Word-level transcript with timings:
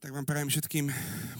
Tak 0.00 0.16
vám 0.16 0.24
prajem 0.24 0.48
všetkým 0.48 0.88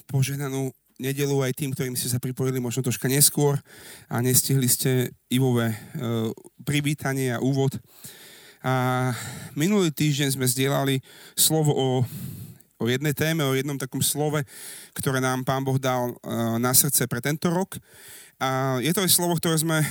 požehnanú 0.05 0.69
nedelu 1.01 1.33
aj 1.49 1.57
tým, 1.57 1.73
ktorým 1.73 1.97
ste 1.97 2.13
sa 2.13 2.21
pripojili 2.21 2.61
možno 2.61 2.85
troška 2.85 3.09
neskôr 3.09 3.57
a 4.05 4.21
nestihli 4.21 4.69
ste 4.69 5.17
Ivové 5.33 5.73
e, 5.73 5.77
privítanie 6.61 7.33
a 7.33 7.41
úvod. 7.41 7.81
A 8.61 9.09
minulý 9.57 9.89
týždeň 9.97 10.37
sme 10.37 10.45
zdieľali 10.45 11.01
slovo 11.33 11.73
o, 11.73 11.89
o 12.77 12.85
jednej 12.85 13.17
téme, 13.17 13.49
o 13.49 13.57
jednom 13.57 13.81
takom 13.81 14.05
slove, 14.05 14.45
ktoré 14.93 15.25
nám 15.25 15.41
Pán 15.49 15.65
Boh 15.65 15.81
dal 15.81 16.13
e, 16.13 16.15
na 16.61 16.77
srdce 16.77 17.09
pre 17.09 17.25
tento 17.25 17.49
rok. 17.49 17.81
A 18.41 18.81
je 18.81 18.89
to 18.97 19.05
aj 19.05 19.13
slovo, 19.13 19.37
ktoré 19.37 19.61
sme 19.61 19.85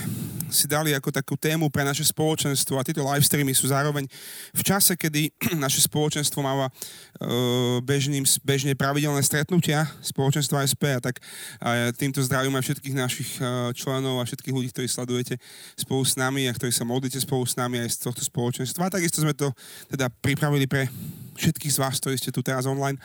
si 0.49 0.65
dali 0.65 0.97
ako 0.97 1.13
takú 1.13 1.37
tému 1.37 1.69
pre 1.69 1.85
naše 1.85 2.01
spoločenstvo 2.01 2.81
a 2.81 2.85
tieto 2.85 3.05
live 3.05 3.21
streamy 3.21 3.53
sú 3.53 3.69
zároveň 3.69 4.09
v 4.51 4.61
čase, 4.65 4.97
kedy 4.97 5.29
naše 5.63 5.85
spoločenstvo 5.85 6.41
máva 6.41 6.67
uh, 6.67 7.77
bežným, 7.85 8.25
bežne 8.41 8.73
pravidelné 8.73 9.21
stretnutia 9.21 9.85
spoločenstva 10.01 10.65
SP 10.65 10.97
a 10.97 10.99
tak 10.99 11.21
a 11.61 11.93
týmto 11.93 12.25
zdravím 12.25 12.57
aj 12.57 12.65
všetkých 12.65 12.95
našich 12.97 13.29
uh, 13.37 13.69
členov 13.77 14.17
a 14.17 14.25
všetkých 14.25 14.55
ľudí, 14.57 14.73
ktorí 14.73 14.89
sledujete 14.89 15.37
spolu 15.77 16.01
s 16.01 16.17
nami 16.17 16.49
a 16.49 16.55
ktorí 16.57 16.73
sa 16.73 16.83
modlíte 16.83 17.21
spolu 17.21 17.45
s 17.45 17.53
nami 17.53 17.85
aj 17.85 18.01
z 18.01 18.09
tohto 18.09 18.25
spoločenstva. 18.25 18.89
A 18.89 18.93
takisto 18.97 19.21
sme 19.21 19.37
to 19.37 19.53
teda 19.93 20.09
pripravili 20.09 20.65
pre 20.65 20.89
všetkých 21.37 21.77
z 21.77 21.77
vás, 21.77 22.01
ktorí 22.01 22.17
ste 22.17 22.33
tu 22.33 22.41
teraz 22.41 22.65
online. 22.65 22.97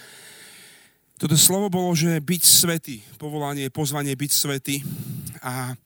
Toto 1.14 1.38
slovo 1.38 1.70
bolo, 1.70 1.94
že 1.94 2.18
byť 2.18 2.42
svetý, 2.42 2.98
povolanie, 3.22 3.70
pozvanie 3.70 4.18
byť 4.18 4.30
svetý. 4.34 4.82
A 5.46 5.78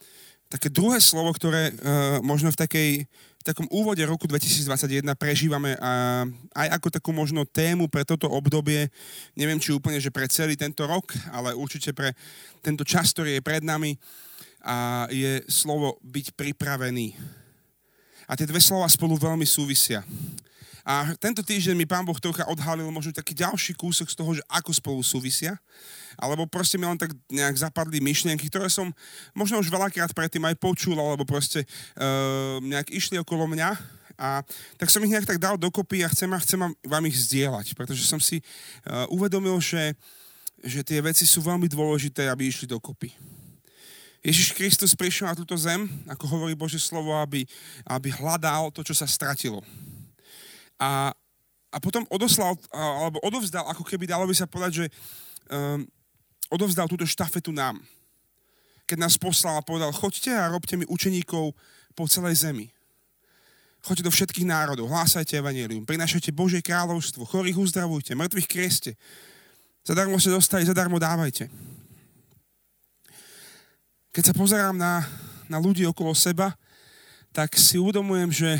také 0.48 0.72
druhé 0.72 1.04
slovo, 1.04 1.28
ktoré 1.36 1.68
uh, 1.68 2.24
možno 2.24 2.48
v, 2.48 2.56
takej, 2.56 2.90
v 3.12 3.44
takom 3.44 3.68
úvode 3.68 4.00
roku 4.08 4.24
2021 4.24 5.04
prežívame 5.20 5.76
a 5.76 6.24
aj 6.56 6.68
ako 6.80 6.88
takú 6.88 7.10
možno 7.12 7.44
tému 7.44 7.92
pre 7.92 8.08
toto 8.08 8.24
obdobie, 8.32 8.88
neviem 9.36 9.60
či 9.60 9.76
úplne, 9.76 10.00
že 10.00 10.08
pre 10.08 10.24
celý 10.32 10.56
tento 10.56 10.88
rok, 10.88 11.12
ale 11.28 11.52
určite 11.52 11.92
pre 11.92 12.16
tento 12.64 12.80
čas, 12.80 13.12
ktorý 13.12 13.36
je 13.36 13.44
pred 13.44 13.60
nami, 13.60 14.00
a 14.64 15.06
je 15.12 15.44
slovo 15.46 16.00
byť 16.08 16.34
pripravený. 16.34 17.14
A 18.28 18.36
tie 18.36 18.48
dve 18.48 18.64
slova 18.64 18.88
spolu 18.88 19.16
veľmi 19.20 19.44
súvisia. 19.44 20.00
A 20.88 21.12
tento 21.20 21.44
týždeň 21.44 21.76
mi 21.76 21.84
pán 21.84 22.00
Boh 22.00 22.16
trocha 22.16 22.48
odhalil 22.48 22.88
možno 22.88 23.12
taký 23.12 23.36
ďalší 23.36 23.76
kúsok 23.76 24.08
z 24.08 24.16
toho, 24.16 24.32
že 24.32 24.42
ako 24.48 24.72
spolu 24.72 25.00
súvisia. 25.04 25.60
Alebo 26.16 26.48
proste 26.48 26.80
mi 26.80 26.88
len 26.88 26.96
tak 26.96 27.12
nejak 27.28 27.60
zapadli 27.60 28.00
myšlienky, 28.00 28.48
ktoré 28.48 28.72
som 28.72 28.88
možno 29.36 29.60
už 29.60 29.68
veľakrát 29.68 30.16
predtým 30.16 30.48
aj 30.48 30.56
počul, 30.56 30.96
alebo 30.96 31.28
proste 31.28 31.68
uh, 31.68 32.56
nejak 32.64 32.88
išli 32.88 33.20
okolo 33.20 33.44
mňa. 33.52 33.76
A 34.16 34.40
tak 34.80 34.88
som 34.88 35.04
ich 35.04 35.12
nejak 35.12 35.28
tak 35.28 35.36
dal 35.36 35.60
dokopy 35.60 36.00
a 36.00 36.08
chcem, 36.08 36.32
a 36.32 36.40
chcem 36.40 36.56
vám 36.64 37.04
ich 37.04 37.20
zdieľať, 37.20 37.76
pretože 37.76 38.08
som 38.08 38.16
si 38.16 38.40
uh, 38.40 39.04
uvedomil, 39.12 39.60
že, 39.60 39.92
že 40.64 40.80
tie 40.80 41.04
veci 41.04 41.28
sú 41.28 41.44
veľmi 41.44 41.68
dôležité, 41.68 42.32
aby 42.32 42.48
išli 42.48 42.64
dokopy. 42.64 43.12
Ježiš 44.24 44.56
Kristus 44.56 44.96
prišiel 44.96 45.28
na 45.28 45.36
túto 45.36 45.52
zem, 45.60 45.84
ako 46.08 46.24
hovorí 46.32 46.56
Bože 46.56 46.80
slovo, 46.80 47.12
aby, 47.20 47.44
aby 47.84 48.08
hľadal 48.08 48.72
to, 48.72 48.80
čo 48.80 48.96
sa 48.96 49.04
stratilo 49.04 49.60
a, 50.78 51.10
a 51.68 51.76
potom 51.82 52.06
odoslal, 52.08 52.54
alebo 52.72 53.18
odovzdal, 53.26 53.66
ako 53.68 53.82
keby 53.84 54.06
dalo 54.06 54.24
by 54.24 54.34
sa 54.34 54.46
povedať, 54.46 54.72
že 54.72 54.86
um, 55.50 55.84
odovzdal 56.48 56.88
túto 56.88 57.04
štafetu 57.04 57.52
nám. 57.52 57.82
Keď 58.88 58.96
nás 58.96 59.20
poslal 59.20 59.60
a 59.60 59.66
povedal, 59.66 59.92
choďte 59.92 60.32
a 60.32 60.48
robte 60.48 60.78
mi 60.78 60.88
učeníkov 60.88 61.52
po 61.92 62.04
celej 62.08 62.40
zemi. 62.46 62.72
Choďte 63.84 64.06
do 64.08 64.14
všetkých 64.14 64.48
národov, 64.48 64.90
hlásajte 64.90 65.38
evanelium, 65.38 65.86
prinášajte 65.86 66.34
Božie 66.34 66.64
kráľovstvo, 66.64 67.28
chorých 67.28 67.58
uzdravujte, 67.58 68.16
mŕtvych 68.16 68.48
krieste. 68.48 68.96
Zadarmo 69.86 70.18
ste 70.18 70.34
dostali, 70.34 70.66
zadarmo 70.66 70.98
dávajte. 70.98 71.46
Keď 74.10 74.22
sa 74.24 74.34
pozerám 74.34 74.74
na, 74.74 75.06
na 75.46 75.62
ľudí 75.62 75.86
okolo 75.86 76.10
seba, 76.16 76.58
tak 77.30 77.54
si 77.54 77.78
uvedomujem, 77.78 78.34
že 78.34 78.50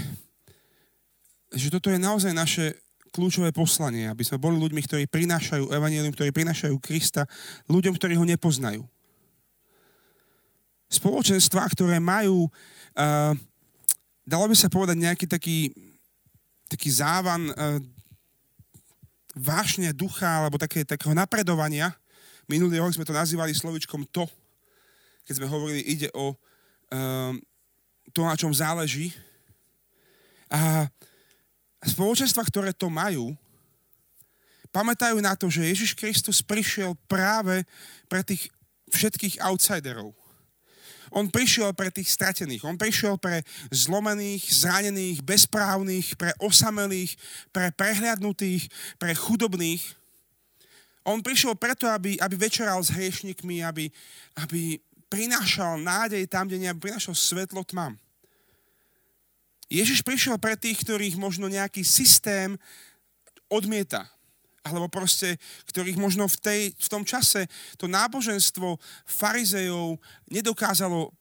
že 1.52 1.72
toto 1.72 1.88
je 1.88 1.96
naozaj 1.96 2.32
naše 2.36 2.76
kľúčové 3.08 3.50
poslanie, 3.56 4.06
aby 4.06 4.22
sme 4.22 4.36
boli 4.38 4.60
ľuďmi, 4.60 4.80
ktorí 4.84 5.04
prinášajú 5.08 5.72
evanelium, 5.72 6.12
ktorí 6.12 6.30
prinášajú 6.30 6.76
Krista 6.78 7.24
ľuďom, 7.66 7.96
ktorí 7.96 8.14
ho 8.14 8.24
nepoznajú. 8.28 8.84
Spoločenstva, 10.88 11.68
ktoré 11.72 12.00
majú, 12.00 12.48
uh, 12.48 13.32
dalo 14.24 14.44
by 14.48 14.56
sa 14.56 14.72
povedať, 14.72 14.96
nejaký 14.96 15.26
taký, 15.28 15.72
taký 16.68 16.88
závan 16.92 17.52
uh, 17.52 17.80
vášne 19.36 19.92
ducha 19.92 20.44
alebo 20.44 20.56
také, 20.56 20.84
takého 20.84 21.12
napredovania. 21.12 21.92
Minulý 22.48 22.80
rok 22.80 22.96
sme 22.96 23.04
to 23.04 23.16
nazývali 23.16 23.52
slovičkom 23.52 24.08
to, 24.08 24.24
keď 25.28 25.34
sme 25.36 25.48
hovorili, 25.48 25.84
ide 25.84 26.08
o 26.16 26.32
uh, 26.32 27.32
to, 28.12 28.20
na 28.24 28.36
čom 28.36 28.52
záleží. 28.52 29.12
A 30.48 30.88
spoločenstva, 31.84 32.42
ktoré 32.46 32.70
to 32.74 32.90
majú, 32.90 33.34
pamätajú 34.74 35.18
na 35.22 35.34
to, 35.34 35.48
že 35.48 35.64
Ježiš 35.64 35.92
Kristus 35.96 36.44
prišiel 36.44 36.94
práve 37.08 37.64
pre 38.06 38.20
tých 38.20 38.50
všetkých 38.92 39.40
outsiderov. 39.44 40.12
On 41.08 41.24
prišiel 41.24 41.72
pre 41.72 41.88
tých 41.88 42.12
stratených, 42.12 42.68
on 42.68 42.76
prišiel 42.76 43.16
pre 43.16 43.40
zlomených, 43.72 44.44
zranených, 44.44 45.24
bezprávnych, 45.24 46.20
pre 46.20 46.36
osamelých, 46.36 47.16
pre 47.48 47.72
prehľadnutých, 47.72 48.68
pre 49.00 49.16
chudobných. 49.16 49.80
On 51.08 51.24
prišiel 51.24 51.56
preto, 51.56 51.88
aby, 51.88 52.20
aby 52.20 52.36
večeral 52.36 52.76
s 52.84 52.92
hriešnikmi, 52.92 53.64
aby, 53.64 53.88
aby 54.36 54.76
prinášal 55.08 55.80
nádej 55.80 56.28
tam, 56.28 56.44
kde 56.44 56.68
aby 56.68 56.92
prinášal 56.92 57.16
svetlo 57.16 57.64
tmám. 57.64 57.96
Ježiš 59.68 60.00
prišiel 60.00 60.40
pre 60.40 60.56
tých, 60.56 60.80
ktorých 60.80 61.20
možno 61.20 61.44
nejaký 61.48 61.84
systém 61.84 62.56
odmieta. 63.52 64.08
Alebo 64.64 64.88
proste, 64.88 65.36
ktorých 65.68 65.96
možno 65.96 66.28
v, 66.28 66.36
tej, 66.40 66.62
v 66.76 66.88
tom 66.88 67.04
čase 67.04 67.48
to 67.76 67.88
náboženstvo 67.88 68.76
farizejov 69.04 69.96
nedokázalo 70.28 71.12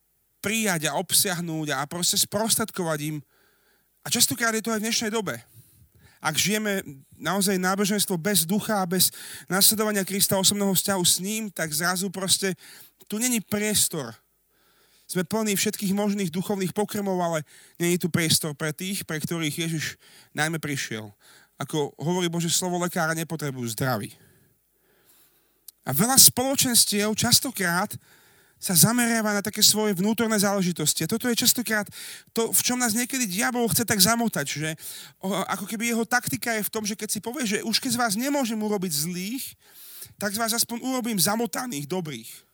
prijať 0.44 0.88
a 0.88 0.96
obsiahnuť 1.00 1.76
a 1.76 1.84
proste 1.88 2.16
sprostredkovať 2.20 3.00
im. 3.14 3.18
A 4.04 4.08
častokrát 4.08 4.56
je 4.56 4.64
to 4.64 4.72
aj 4.72 4.80
v 4.80 4.86
dnešnej 4.88 5.12
dobe. 5.12 5.36
Ak 6.24 6.40
žijeme 6.40 6.82
naozaj 7.20 7.62
náboženstvo 7.62 8.18
bez 8.18 8.48
ducha 8.48 8.82
a 8.82 8.90
bez 8.90 9.14
nasledovania 9.52 10.08
Krista 10.08 10.40
osobného 10.40 10.74
vzťahu 10.74 11.04
s 11.04 11.16
ním, 11.20 11.44
tak 11.52 11.70
zrazu 11.72 12.10
proste 12.10 12.56
tu 13.08 13.20
není 13.20 13.40
priestor 13.40 14.16
sme 15.08 15.24
plní 15.24 15.56
všetkých 15.56 15.96
možných 15.96 16.30
duchovných 16.30 16.76
pokrmov, 16.76 17.16
ale 17.24 17.48
je 17.80 17.96
tu 17.96 18.12
priestor 18.12 18.52
pre 18.52 18.76
tých, 18.76 19.08
pre 19.08 19.24
ktorých 19.24 19.64
Ježiš 19.64 19.96
najmä 20.36 20.60
prišiel. 20.60 21.16
Ako 21.56 21.96
hovorí 21.96 22.28
Bože 22.28 22.52
slovo, 22.52 22.76
lekára 22.78 23.16
nepotrebujú 23.16 23.72
zdraví. 23.72 24.12
A 25.88 25.96
veľa 25.96 26.20
spoločenstiev 26.20 27.16
častokrát 27.16 27.96
sa 28.60 28.74
zameriava 28.76 29.38
na 29.38 29.42
také 29.46 29.64
svoje 29.64 29.96
vnútorné 29.96 30.36
záležitosti. 30.36 31.06
A 31.06 31.12
toto 31.12 31.30
je 31.32 31.40
častokrát 31.40 31.88
to, 32.36 32.52
v 32.52 32.62
čom 32.66 32.76
nás 32.76 32.92
niekedy 32.92 33.30
diabol 33.30 33.70
chce 33.72 33.88
tak 33.88 34.02
zamotať, 34.02 34.46
že 34.50 34.70
ako 35.24 35.70
keby 35.70 35.94
jeho 35.94 36.04
taktika 36.04 36.58
je 36.58 36.66
v 36.66 36.74
tom, 36.74 36.84
že 36.84 36.98
keď 36.98 37.10
si 37.16 37.20
povie, 37.22 37.46
že 37.48 37.64
už 37.64 37.78
keď 37.80 37.92
z 37.96 38.02
vás 38.02 38.14
nemôžem 38.18 38.58
urobiť 38.58 38.92
zlých, 38.92 39.56
tak 40.18 40.34
z 40.34 40.42
vás 40.42 40.52
aspoň 40.58 40.84
urobím 40.84 41.22
zamotaných, 41.22 41.86
dobrých 41.86 42.47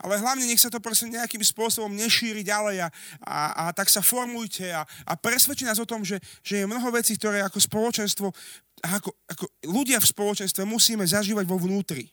ale 0.00 0.16
hlavne 0.16 0.48
nech 0.48 0.60
sa 0.60 0.72
to 0.72 0.80
prosím 0.80 1.12
nejakým 1.20 1.44
spôsobom 1.44 1.92
nešíri 1.92 2.40
ďalej 2.40 2.84
a, 2.84 2.88
a, 3.20 3.38
a 3.52 3.64
tak 3.76 3.92
sa 3.92 4.00
formujte 4.00 4.72
a, 4.72 4.88
a 5.04 5.12
presvedčí 5.14 5.68
nás 5.68 5.76
o 5.76 5.88
tom, 5.88 6.00
že, 6.00 6.16
že 6.40 6.64
je 6.64 6.70
mnoho 6.70 6.88
vecí, 6.88 7.20
ktoré 7.20 7.44
ako 7.44 7.60
spoločenstvo, 7.60 8.26
ako, 8.80 9.10
ako 9.28 9.44
ľudia 9.68 10.00
v 10.00 10.10
spoločenstve 10.10 10.64
musíme 10.64 11.04
zažívať 11.04 11.44
vo 11.44 11.60
vnútri. 11.60 12.08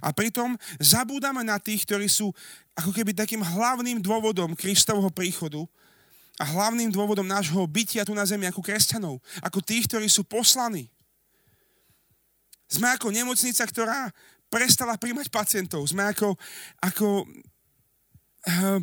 A 0.00 0.10
pritom 0.10 0.56
zabúdame 0.80 1.44
na 1.44 1.60
tých, 1.60 1.84
ktorí 1.84 2.08
sú 2.08 2.32
ako 2.74 2.90
keby 2.90 3.14
takým 3.14 3.44
hlavným 3.44 4.00
dôvodom 4.00 4.56
Kristovho 4.56 5.12
príchodu 5.12 5.64
a 6.38 6.44
hlavným 6.46 6.94
dôvodom 6.94 7.26
nášho 7.26 7.60
bytia 7.66 8.06
tu 8.06 8.14
na 8.14 8.22
zemi 8.24 8.46
ako 8.46 8.62
kresťanov, 8.62 9.18
ako 9.42 9.58
tých, 9.60 9.90
ktorí 9.90 10.06
sú 10.06 10.22
poslaní. 10.22 10.86
Sme 12.68 12.92
ako 12.94 13.08
nemocnica, 13.10 13.64
ktorá 13.64 14.12
prestala 14.48 14.96
príjmať 15.00 15.28
pacientov. 15.28 15.84
Sme 15.88 16.08
ako, 16.08 16.36
ako 16.80 17.24
uh, 17.24 18.80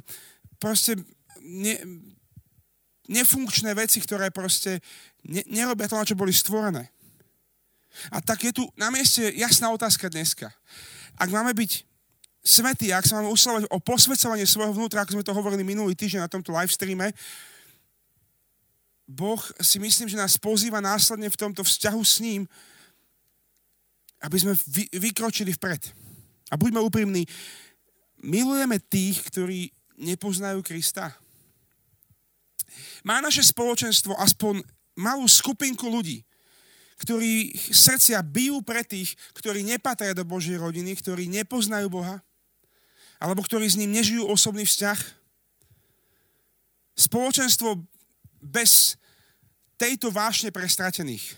proste 0.62 0.98
ne, 1.42 1.76
nefunkčné 3.10 3.74
veci, 3.78 4.02
ktoré 4.02 4.30
proste 4.34 4.82
ne, 5.26 5.42
nerobia 5.50 5.90
to, 5.90 5.98
na 5.98 6.08
čo 6.08 6.18
boli 6.18 6.34
stvorené. 6.34 6.90
A 8.12 8.20
tak 8.20 8.44
je 8.44 8.52
tu 8.52 8.64
na 8.76 8.92
mieste 8.92 9.24
jasná 9.40 9.72
otázka 9.72 10.12
dneska. 10.12 10.52
Ak 11.16 11.32
máme 11.32 11.56
byť 11.56 11.72
svetí, 12.44 12.92
ak 12.92 13.08
sa 13.08 13.18
máme 13.18 13.32
uslovať 13.32 13.72
o 13.72 13.80
posvedcovanie 13.80 14.46
svojho 14.46 14.76
vnútra, 14.76 15.02
ako 15.02 15.18
sme 15.18 15.26
to 15.26 15.34
hovorili 15.34 15.64
minulý 15.64 15.96
týždeň 15.96 16.28
na 16.28 16.32
tomto 16.32 16.52
live 16.52 16.70
streame, 16.70 17.16
Boh 19.06 19.42
si 19.62 19.78
myslím, 19.78 20.10
že 20.10 20.18
nás 20.18 20.34
pozýva 20.38 20.82
následne 20.82 21.30
v 21.30 21.38
tomto 21.38 21.62
vzťahu 21.62 22.02
s 22.02 22.16
ním 22.26 22.50
aby 24.24 24.38
sme 24.40 24.54
vy, 24.70 24.88
vykročili 24.96 25.52
vpred. 25.56 25.92
A 26.52 26.56
buďme 26.56 26.80
úprimní, 26.80 27.26
milujeme 28.22 28.80
tých, 28.80 29.26
ktorí 29.28 29.74
nepoznajú 29.98 30.62
Krista. 30.62 31.16
Má 33.08 33.22
naše 33.24 33.44
spoločenstvo 33.46 34.18
aspoň 34.18 34.62
malú 34.98 35.28
skupinku 35.28 35.88
ľudí, 35.88 36.24
ktorí 36.96 37.52
srdcia 37.56 38.24
bijú 38.24 38.64
pre 38.64 38.84
tých, 38.88 39.14
ktorí 39.36 39.68
nepatria 39.68 40.16
do 40.16 40.24
Božej 40.24 40.56
rodiny, 40.60 40.96
ktorí 40.96 41.28
nepoznajú 41.28 41.92
Boha, 41.92 42.24
alebo 43.20 43.44
ktorí 43.44 43.68
s 43.68 43.80
ním 43.80 43.96
nežijú 43.96 44.24
osobný 44.28 44.64
vzťah. 44.64 45.00
Spoločenstvo 46.96 47.84
bez 48.40 48.96
tejto 49.76 50.08
vášne 50.08 50.56
pre 50.56 50.64
stratených, 50.68 51.36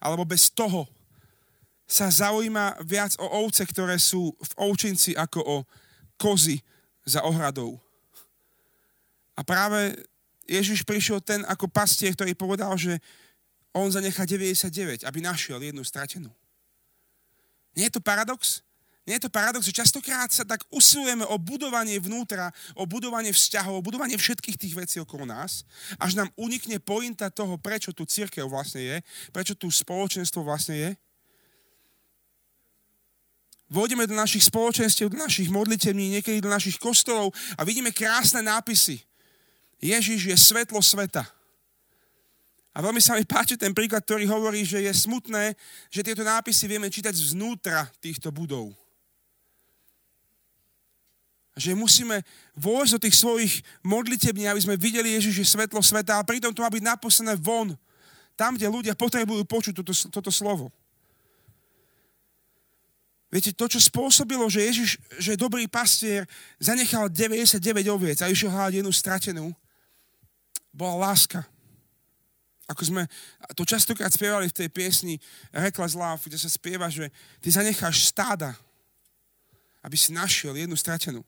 alebo 0.00 0.28
bez 0.28 0.52
toho, 0.52 0.84
sa 1.84 2.08
zaujíma 2.08 2.80
viac 2.84 3.12
o 3.20 3.26
ovce, 3.44 3.64
ktoré 3.68 4.00
sú 4.00 4.32
v 4.32 4.52
ovčinci, 4.56 5.12
ako 5.16 5.40
o 5.44 5.56
kozy 6.16 6.60
za 7.04 7.20
ohradou. 7.22 7.76
A 9.36 9.44
práve 9.44 9.92
Ježiš 10.48 10.84
prišiel 10.84 11.20
ten 11.20 11.44
ako 11.44 11.68
pastier, 11.68 12.14
ktorý 12.14 12.32
povedal, 12.36 12.72
že 12.76 13.00
on 13.74 13.90
zanechá 13.90 14.22
99, 14.24 15.02
aby 15.02 15.18
našiel 15.18 15.58
jednu 15.58 15.82
stratenú. 15.82 16.30
Nie 17.74 17.90
je 17.90 17.98
to 17.98 18.02
paradox? 18.02 18.62
Nie 19.04 19.20
je 19.20 19.28
to 19.28 19.34
paradox, 19.34 19.68
že 19.68 19.76
častokrát 19.76 20.32
sa 20.32 20.48
tak 20.48 20.64
usilujeme 20.72 21.28
o 21.28 21.36
budovanie 21.36 22.00
vnútra, 22.00 22.48
o 22.72 22.88
budovanie 22.88 23.36
vzťahov, 23.36 23.82
o 23.82 23.84
budovanie 23.84 24.16
všetkých 24.16 24.56
tých 24.56 24.74
vecí 24.78 24.96
okolo 24.96 25.28
nás, 25.28 25.66
až 26.00 26.16
nám 26.16 26.32
unikne 26.40 26.80
pointa 26.80 27.28
toho, 27.28 27.60
prečo 27.60 27.92
tu 27.92 28.08
církev 28.08 28.48
vlastne 28.48 28.80
je, 28.80 28.96
prečo 29.28 29.52
tu 29.52 29.68
spoločenstvo 29.68 30.40
vlastne 30.40 30.76
je. 30.78 30.90
Vôjdeme 33.72 34.04
do 34.04 34.14
našich 34.14 34.46
spoločenstiev, 34.46 35.08
do 35.10 35.18
našich 35.18 35.48
modlitevní, 35.48 36.20
niekedy 36.20 36.38
do 36.38 36.52
našich 36.52 36.76
kostolov 36.76 37.32
a 37.56 37.64
vidíme 37.64 37.90
krásne 37.90 38.44
nápisy. 38.44 39.00
Ježiš 39.80 40.20
je 40.30 40.36
svetlo 40.36 40.80
sveta. 40.84 41.24
A 42.74 42.82
veľmi 42.82 42.98
sa 42.98 43.14
mi 43.14 43.22
páči 43.22 43.54
ten 43.54 43.70
príklad, 43.70 44.02
ktorý 44.02 44.26
hovorí, 44.26 44.66
že 44.66 44.82
je 44.82 44.92
smutné, 44.92 45.54
že 45.88 46.02
tieto 46.02 46.26
nápisy 46.26 46.66
vieme 46.66 46.90
čítať 46.90 47.14
zvnútra 47.14 47.86
týchto 48.02 48.34
budov 48.34 48.74
že 51.54 51.70
musíme 51.70 52.22
vojsť 52.58 52.92
do 52.98 53.02
tých 53.06 53.16
svojich 53.16 53.54
modlitební, 53.86 54.50
aby 54.50 54.58
sme 54.58 54.74
videli 54.74 55.14
Ježiš 55.14 55.34
je 55.38 55.46
svetlo 55.54 55.78
sveta, 55.78 56.18
a 56.18 56.26
pritom 56.26 56.50
to 56.50 56.66
má 56.66 56.70
byť 56.70 56.82
naposené 56.82 57.38
von, 57.38 57.78
tam, 58.34 58.58
kde 58.58 58.66
ľudia 58.66 58.98
potrebujú 58.98 59.46
počuť 59.46 59.74
toto, 59.78 59.94
toto 60.10 60.30
slovo. 60.34 60.74
Viete, 63.34 63.50
to, 63.50 63.66
čo 63.66 63.82
spôsobilo, 63.82 64.46
že 64.46 64.62
Ježiš, 64.62 64.94
že 65.18 65.34
dobrý 65.34 65.66
pastier, 65.66 66.22
zanechal 66.62 67.10
99 67.10 67.58
oviec 67.90 68.22
a 68.22 68.30
išiel 68.30 68.54
hľadať 68.54 68.78
jednu 68.78 68.94
stratenú, 68.94 69.44
bola 70.70 71.10
láska. 71.10 71.42
Ako 72.70 72.86
sme 72.86 73.02
to 73.58 73.66
častokrát 73.66 74.14
spievali 74.14 74.46
v 74.46 74.54
tej 74.54 74.68
piesni 74.70 75.18
Reckless 75.50 75.98
Love, 75.98 76.30
kde 76.30 76.38
sa 76.38 76.46
spieva, 76.46 76.86
že 76.86 77.10
ty 77.42 77.50
zanecháš 77.50 78.06
stáda, 78.06 78.54
aby 79.82 79.98
si 79.98 80.14
našiel 80.14 80.54
jednu 80.54 80.78
stratenú. 80.78 81.26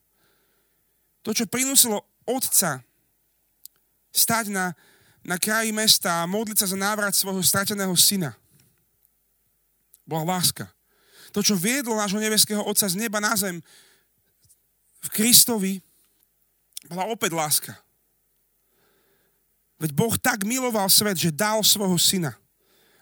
To, 1.26 1.34
čo 1.34 1.50
prinúsilo 1.50 2.06
otca 2.22 2.86
stať 4.14 4.54
na, 4.54 4.78
na 5.26 5.42
kraji 5.42 5.74
mesta 5.74 6.22
a 6.22 6.30
modliť 6.30 6.62
sa 6.62 6.70
za 6.70 6.78
návrat 6.78 7.18
svojho 7.18 7.42
strateného 7.42 7.98
syna, 7.98 8.30
bola 10.06 10.38
láska. 10.38 10.70
To, 11.36 11.44
čo 11.44 11.52
viedlo 11.52 11.92
nášho 11.92 12.16
nebeského 12.16 12.64
Otca 12.64 12.88
z 12.88 12.96
neba 12.96 13.20
na 13.20 13.36
zem 13.36 13.60
v 15.04 15.08
Kristovi, 15.12 15.84
bola 16.88 17.04
opäť 17.12 17.36
láska. 17.36 17.72
Veď 19.76 19.92
Boh 19.92 20.16
tak 20.16 20.48
miloval 20.48 20.88
svet, 20.88 21.20
že 21.20 21.28
dal 21.28 21.60
svojho 21.60 22.00
syna, 22.00 22.32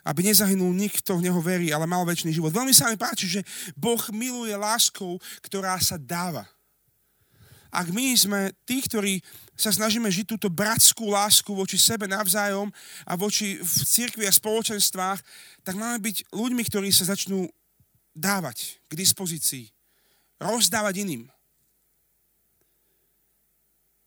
aby 0.02 0.26
nezahynul 0.26 0.74
nikto 0.74 1.14
v 1.14 1.30
Neho 1.30 1.38
verí, 1.38 1.70
ale 1.70 1.86
mal 1.86 2.02
väčší 2.02 2.34
život. 2.34 2.50
Veľmi 2.50 2.74
sa 2.74 2.90
mi 2.90 2.98
páči, 2.98 3.30
že 3.30 3.46
Boh 3.78 4.02
miluje 4.10 4.50
láskou, 4.58 5.22
ktorá 5.38 5.78
sa 5.78 5.94
dáva 5.94 6.42
ak 7.74 7.90
my 7.90 8.14
sme 8.14 8.40
tí, 8.62 8.78
ktorí 8.78 9.18
sa 9.58 9.74
snažíme 9.74 10.06
žiť 10.06 10.30
túto 10.30 10.46
bratskú 10.46 11.10
lásku 11.10 11.50
voči 11.50 11.74
sebe 11.74 12.06
navzájom 12.06 12.70
a 13.02 13.18
voči 13.18 13.58
v 13.58 13.74
cirkvi 13.82 14.30
a 14.30 14.32
spoločenstvách, 14.32 15.18
tak 15.66 15.74
máme 15.74 15.98
byť 15.98 16.30
ľuďmi, 16.30 16.62
ktorí 16.70 16.94
sa 16.94 17.10
začnú 17.10 17.50
dávať 18.14 18.78
k 18.86 18.92
dispozícii, 18.94 19.68
rozdávať 20.38 21.02
iným. 21.02 21.26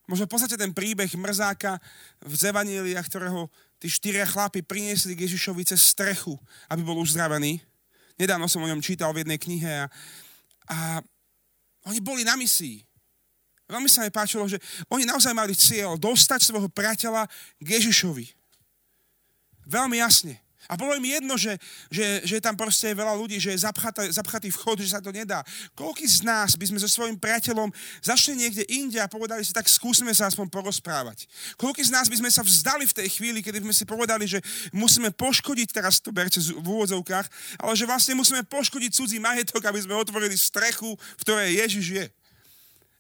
Možno 0.08 0.24
podstate 0.24 0.56
ten 0.56 0.72
príbeh 0.72 1.12
mrzáka 1.20 1.76
v 2.24 2.32
Zevaníliach, 2.32 3.12
ktorého 3.12 3.52
tí 3.76 3.92
štyria 3.92 4.24
chlapi 4.24 4.64
priniesli 4.64 5.12
k 5.12 5.28
Ježišovi 5.28 5.68
cez 5.68 5.84
strechu, 5.84 6.40
aby 6.72 6.80
bol 6.80 6.96
uzdravený. 7.04 7.60
Nedávno 8.16 8.48
som 8.48 8.64
o 8.64 8.72
ňom 8.72 8.80
čítal 8.80 9.12
v 9.12 9.28
jednej 9.28 9.36
knihe 9.36 9.84
a, 9.84 9.86
a 10.72 10.78
oni 11.92 12.00
boli 12.00 12.24
na 12.24 12.40
misii. 12.40 12.88
Veľmi 13.68 13.92
sa 13.92 14.08
mi 14.08 14.12
páčilo, 14.16 14.48
že 14.48 14.64
oni 14.88 15.04
naozaj 15.04 15.36
mali 15.36 15.52
cieľ 15.52 16.00
dostať 16.00 16.40
svojho 16.40 16.72
priateľa 16.72 17.28
k 17.60 17.68
Ježišovi. 17.68 18.32
Veľmi 19.68 20.00
jasne. 20.00 20.40
A 20.68 20.76
bolo 20.76 20.96
im 21.00 21.08
jedno, 21.08 21.40
že, 21.40 21.56
že, 21.88 22.22
že 22.28 22.44
tam 22.44 22.56
proste 22.60 22.92
je 22.92 23.00
veľa 23.00 23.16
ľudí, 23.16 23.40
že 23.40 23.56
je 23.56 23.64
zapchatý, 23.64 24.12
zapchatý 24.12 24.52
vchod, 24.52 24.84
že 24.84 24.92
sa 24.92 25.00
to 25.00 25.16
nedá. 25.16 25.44
Koľký 25.74 26.04
z 26.04 26.28
nás 26.28 26.60
by 26.60 26.66
sme 26.68 26.80
so 26.80 26.92
svojím 26.92 27.16
priateľom 27.16 27.72
zašli 28.04 28.36
niekde 28.36 28.64
inde 28.68 29.00
a 29.00 29.08
povedali 29.08 29.44
si, 29.48 29.56
tak 29.56 29.72
skúsme 29.72 30.12
sa 30.12 30.28
aspoň 30.28 30.52
porozprávať. 30.52 31.26
Koľký 31.56 31.88
z 31.88 31.92
nás 31.96 32.12
by 32.12 32.20
sme 32.20 32.30
sa 32.32 32.44
vzdali 32.44 32.84
v 32.84 32.98
tej 33.00 33.08
chvíli, 33.08 33.40
kedy 33.40 33.64
sme 33.64 33.72
si 33.72 33.88
povedali, 33.88 34.28
že 34.28 34.44
musíme 34.76 35.10
poškodiť 35.16 35.72
teraz 35.72 36.04
to 36.04 36.12
berce 36.12 36.40
v 36.52 36.68
úvodzovkách, 36.68 37.28
ale 37.64 37.74
že 37.80 37.88
vlastne 37.88 38.20
musíme 38.20 38.44
poškodiť 38.44 38.92
cudzí 38.92 39.18
majetok, 39.24 39.64
aby 39.64 39.80
sme 39.80 39.96
otvorili 39.96 40.36
strechu, 40.36 40.96
v 40.96 41.22
ktorej 41.24 41.64
Ježiš 41.64 41.86
je 41.96 42.06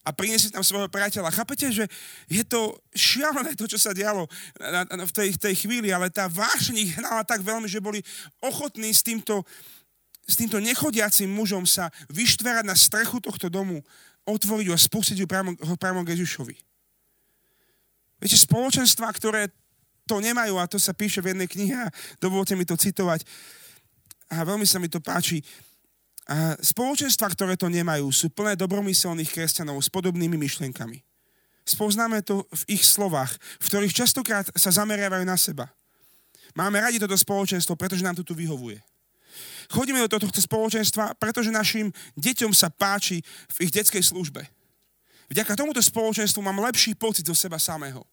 a 0.08 0.16
priniesli 0.16 0.56
tam 0.56 0.64
svojho 0.64 0.88
priateľa. 0.88 1.36
Chápete, 1.36 1.68
že 1.68 1.84
je 2.32 2.40
to 2.48 2.80
šialené 2.96 3.60
to, 3.60 3.68
čo 3.68 3.76
sa 3.76 3.92
dialo 3.92 4.24
v 4.88 5.12
tej, 5.12 5.36
tej 5.36 5.68
chvíli, 5.68 5.92
ale 5.92 6.08
tá 6.08 6.32
vášeň 6.32 6.76
ich 6.80 6.96
hnala 6.96 7.28
tak 7.28 7.44
veľmi, 7.44 7.68
že 7.68 7.84
boli 7.84 8.00
ochotní 8.40 8.96
s 8.96 9.04
týmto, 9.04 9.44
s 10.24 10.40
týmto 10.40 10.64
nechodiacim 10.64 11.28
mužom 11.28 11.68
sa 11.68 11.92
vyštverať 12.08 12.64
na 12.64 12.80
strechu 12.80 13.20
tohto 13.20 13.52
domu, 13.52 13.84
otvoriť 14.24 14.72
ho 14.72 14.76
a 14.76 14.80
spustiť 14.80 15.20
ho 15.24 15.28
priamo, 15.28 15.60
priamo 15.76 16.08
k 16.08 16.16
Ježišovi. 16.16 16.56
Viete, 18.24 18.40
spoločenstva, 18.40 19.12
ktoré 19.12 19.52
to 20.08 20.24
nemajú, 20.24 20.56
a 20.56 20.72
to 20.72 20.80
sa 20.80 20.96
píše 20.96 21.20
v 21.20 21.36
jednej 21.36 21.52
knihe, 21.52 21.76
a 21.76 21.92
dovolte 22.24 22.56
mi 22.56 22.64
to 22.64 22.80
citovať, 22.80 23.28
a 24.32 24.44
veľmi 24.48 24.64
sa 24.64 24.80
mi 24.80 24.88
to 24.88 25.04
páči, 25.04 25.44
a 26.28 26.60
spoločenstva, 26.60 27.32
ktoré 27.32 27.56
to 27.56 27.72
nemajú, 27.72 28.12
sú 28.12 28.28
plné 28.28 28.60
dobromyselných 28.60 29.32
kresťanov 29.32 29.80
s 29.80 29.88
podobnými 29.88 30.36
myšlienkami. 30.36 31.00
Spoznáme 31.64 32.20
to 32.24 32.44
v 32.68 32.80
ich 32.80 32.84
slovách, 32.84 33.36
v 33.60 33.66
ktorých 33.72 33.96
častokrát 33.96 34.48
sa 34.56 34.72
zameriavajú 34.72 35.24
na 35.24 35.40
seba. 35.40 35.72
Máme 36.56 36.84
radi 36.84 37.00
toto 37.00 37.16
spoločenstvo, 37.16 37.80
pretože 37.80 38.04
nám 38.04 38.16
to 38.20 38.28
tu 38.28 38.36
vyhovuje. 38.36 38.80
Chodíme 39.72 40.00
do 40.04 40.20
tohto 40.20 40.40
spoločenstva, 40.40 41.20
pretože 41.20 41.52
našim 41.52 41.92
deťom 42.16 42.56
sa 42.56 42.72
páči 42.72 43.20
v 43.60 43.68
ich 43.68 43.72
detskej 43.72 44.04
službe. 44.04 44.44
Vďaka 45.28 45.60
tomuto 45.60 45.84
spoločenstvu 45.84 46.40
mám 46.40 46.64
lepší 46.64 46.96
pocit 46.96 47.28
zo 47.28 47.36
seba 47.36 47.60
samého. 47.60 48.04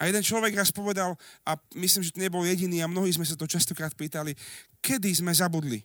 A 0.00 0.08
jeden 0.08 0.24
človek 0.24 0.56
raz 0.56 0.72
povedal, 0.72 1.12
a 1.44 1.60
myslím, 1.76 2.00
že 2.00 2.16
to 2.16 2.24
nebol 2.24 2.40
jediný, 2.40 2.80
a 2.80 2.88
mnohí 2.88 3.12
sme 3.12 3.28
sa 3.28 3.36
to 3.36 3.44
častokrát 3.44 3.92
pýtali, 3.92 4.32
kedy 4.80 5.12
sme 5.12 5.28
zabudli, 5.28 5.84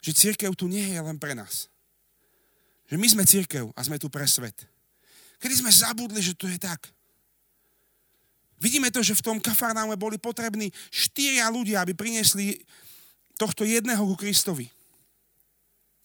že 0.00 0.16
církev 0.16 0.56
tu 0.56 0.64
nie 0.64 0.88
je 0.88 0.96
len 0.96 1.20
pre 1.20 1.36
nás. 1.36 1.68
Že 2.88 2.96
my 2.96 3.06
sme 3.12 3.24
církev 3.28 3.68
a 3.76 3.80
sme 3.84 4.00
tu 4.00 4.08
pre 4.08 4.24
svet. 4.24 4.64
Kedy 5.36 5.60
sme 5.60 5.68
zabudli, 5.68 6.24
že 6.24 6.32
to 6.32 6.48
je 6.48 6.56
tak. 6.56 6.88
Vidíme 8.60 8.88
to, 8.92 9.04
že 9.04 9.16
v 9.16 9.24
tom 9.24 9.36
kafarnáme 9.40 9.96
boli 10.00 10.16
potrební 10.20 10.72
štyria 10.92 11.48
ľudia, 11.52 11.80
aby 11.84 11.96
priniesli 11.96 12.60
tohto 13.40 13.64
jedného 13.64 14.04
ku 14.04 14.16
Kristovi. 14.16 14.68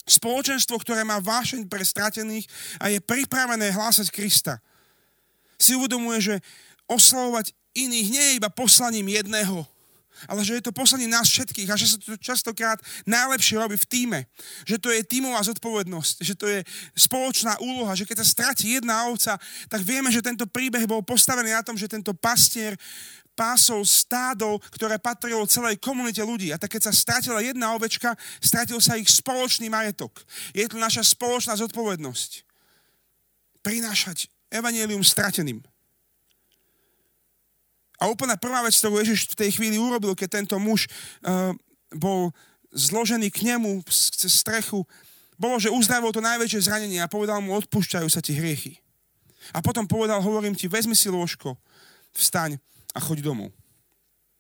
Spoločenstvo, 0.08 0.80
ktoré 0.80 1.04
má 1.04 1.20
vášeň 1.20 1.68
pre 1.68 1.84
stratených 1.84 2.48
a 2.80 2.92
je 2.92 3.00
pripravené 3.04 3.72
hlásať 3.76 4.08
Krista, 4.08 4.60
si 5.60 5.76
uvedomuje, 5.76 6.20
že 6.22 6.36
oslavovať 6.88 7.52
iných 7.76 8.08
nie 8.08 8.24
je 8.24 8.38
iba 8.40 8.50
poslaním 8.50 9.12
jedného, 9.12 9.68
ale 10.32 10.48
že 10.48 10.56
je 10.58 10.64
to 10.64 10.72
poslanie 10.72 11.12
nás 11.12 11.28
všetkých 11.28 11.68
a 11.68 11.76
že 11.76 11.92
sa 11.92 11.98
to 12.00 12.16
častokrát 12.16 12.80
najlepšie 13.04 13.60
robí 13.60 13.76
v 13.76 13.90
týme. 13.90 14.20
Že 14.64 14.78
to 14.80 14.90
je 14.96 15.02
tímová 15.04 15.44
zodpovednosť, 15.44 16.16
že 16.24 16.34
to 16.40 16.48
je 16.48 16.64
spoločná 16.96 17.60
úloha, 17.60 17.92
že 17.94 18.08
keď 18.08 18.24
sa 18.24 18.32
stratí 18.32 18.80
jedna 18.80 19.12
ovca, 19.12 19.36
tak 19.68 19.82
vieme, 19.84 20.08
že 20.10 20.24
tento 20.24 20.48
príbeh 20.48 20.88
bol 20.88 21.04
postavený 21.04 21.52
na 21.52 21.66
tom, 21.66 21.76
že 21.76 21.92
tento 21.92 22.16
pastier 22.16 22.80
pásol 23.36 23.84
stádov, 23.84 24.64
ktoré 24.72 24.96
patrilo 24.96 25.44
celej 25.44 25.76
komunite 25.84 26.24
ľudí. 26.24 26.56
A 26.56 26.58
tak 26.58 26.72
keď 26.72 26.90
sa 26.90 26.94
stratila 26.96 27.44
jedna 27.44 27.76
ovečka, 27.76 28.16
stratil 28.40 28.80
sa 28.80 28.96
ich 28.96 29.12
spoločný 29.12 29.68
majetok. 29.68 30.24
Je 30.56 30.64
to 30.72 30.80
naša 30.80 31.04
spoločná 31.04 31.60
zodpovednosť. 31.60 32.48
Prinášať 33.60 34.32
evanelium 34.48 35.04
strateným. 35.04 35.60
A 38.00 38.12
úplná 38.12 38.36
prvá 38.36 38.60
vec, 38.66 38.76
ktorú 38.76 39.00
Ježiš 39.00 39.32
v 39.32 39.40
tej 39.46 39.50
chvíli 39.56 39.80
urobil, 39.80 40.12
keď 40.14 40.44
tento 40.44 40.56
muž 40.60 40.88
uh, 41.24 41.56
bol 41.96 42.36
zložený 42.76 43.32
k 43.32 43.56
nemu 43.56 43.84
cez 43.88 44.44
strechu, 44.44 44.84
bolo, 45.36 45.60
že 45.60 45.72
uzdravil 45.72 46.12
to 46.12 46.24
najväčšie 46.24 46.68
zranenie 46.68 47.00
a 47.04 47.12
povedal 47.12 47.40
mu, 47.44 47.56
odpúšťajú 47.60 48.08
sa 48.08 48.24
ti 48.24 48.36
hriechy. 48.36 48.80
A 49.52 49.60
potom 49.60 49.88
povedal, 49.88 50.24
hovorím 50.24 50.56
ti, 50.56 50.68
vezmi 50.68 50.96
si 50.96 51.12
lôžko, 51.12 51.56
vstaň 52.16 52.60
a 52.96 53.00
choď 53.04 53.24
domov. 53.24 53.52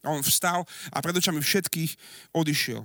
A 0.03 0.11
on 0.15 0.23
vstal 0.23 0.63
a 0.91 0.97
pred 1.03 1.15
očami 1.15 1.43
všetkých 1.43 1.91
odišiel. 2.31 2.83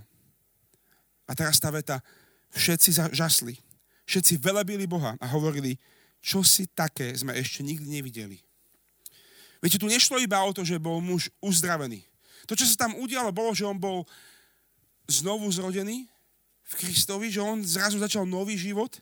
A 1.31 1.33
teraz 1.39 1.63
tá 1.63 1.71
veta, 1.71 2.03
všetci 2.51 3.15
žasli, 3.15 3.55
všetci 4.11 4.43
velebili 4.43 4.91
Boha 4.91 5.15
a 5.23 5.27
hovorili, 5.31 5.79
čo 6.19 6.43
si 6.43 6.67
také 6.67 7.15
sme 7.15 7.39
ešte 7.39 7.63
nikdy 7.63 7.87
nevideli. 7.87 8.43
Viete, 9.61 9.77
tu 9.77 9.87
nešlo 9.87 10.17
iba 10.17 10.41
o 10.41 10.53
to, 10.57 10.65
že 10.65 10.81
bol 10.81 11.05
muž 11.05 11.29
uzdravený. 11.45 12.01
To, 12.49 12.57
čo 12.57 12.65
sa 12.65 12.89
tam 12.89 12.97
udialo, 12.97 13.29
bolo, 13.31 13.53
že 13.53 13.69
on 13.69 13.77
bol 13.77 14.09
znovu 15.05 15.47
zrodený 15.53 16.09
v 16.65 16.73
Kristovi, 16.81 17.29
že 17.29 17.45
on 17.45 17.61
zrazu 17.61 18.01
začal 18.01 18.25
nový 18.25 18.57
život. 18.57 18.97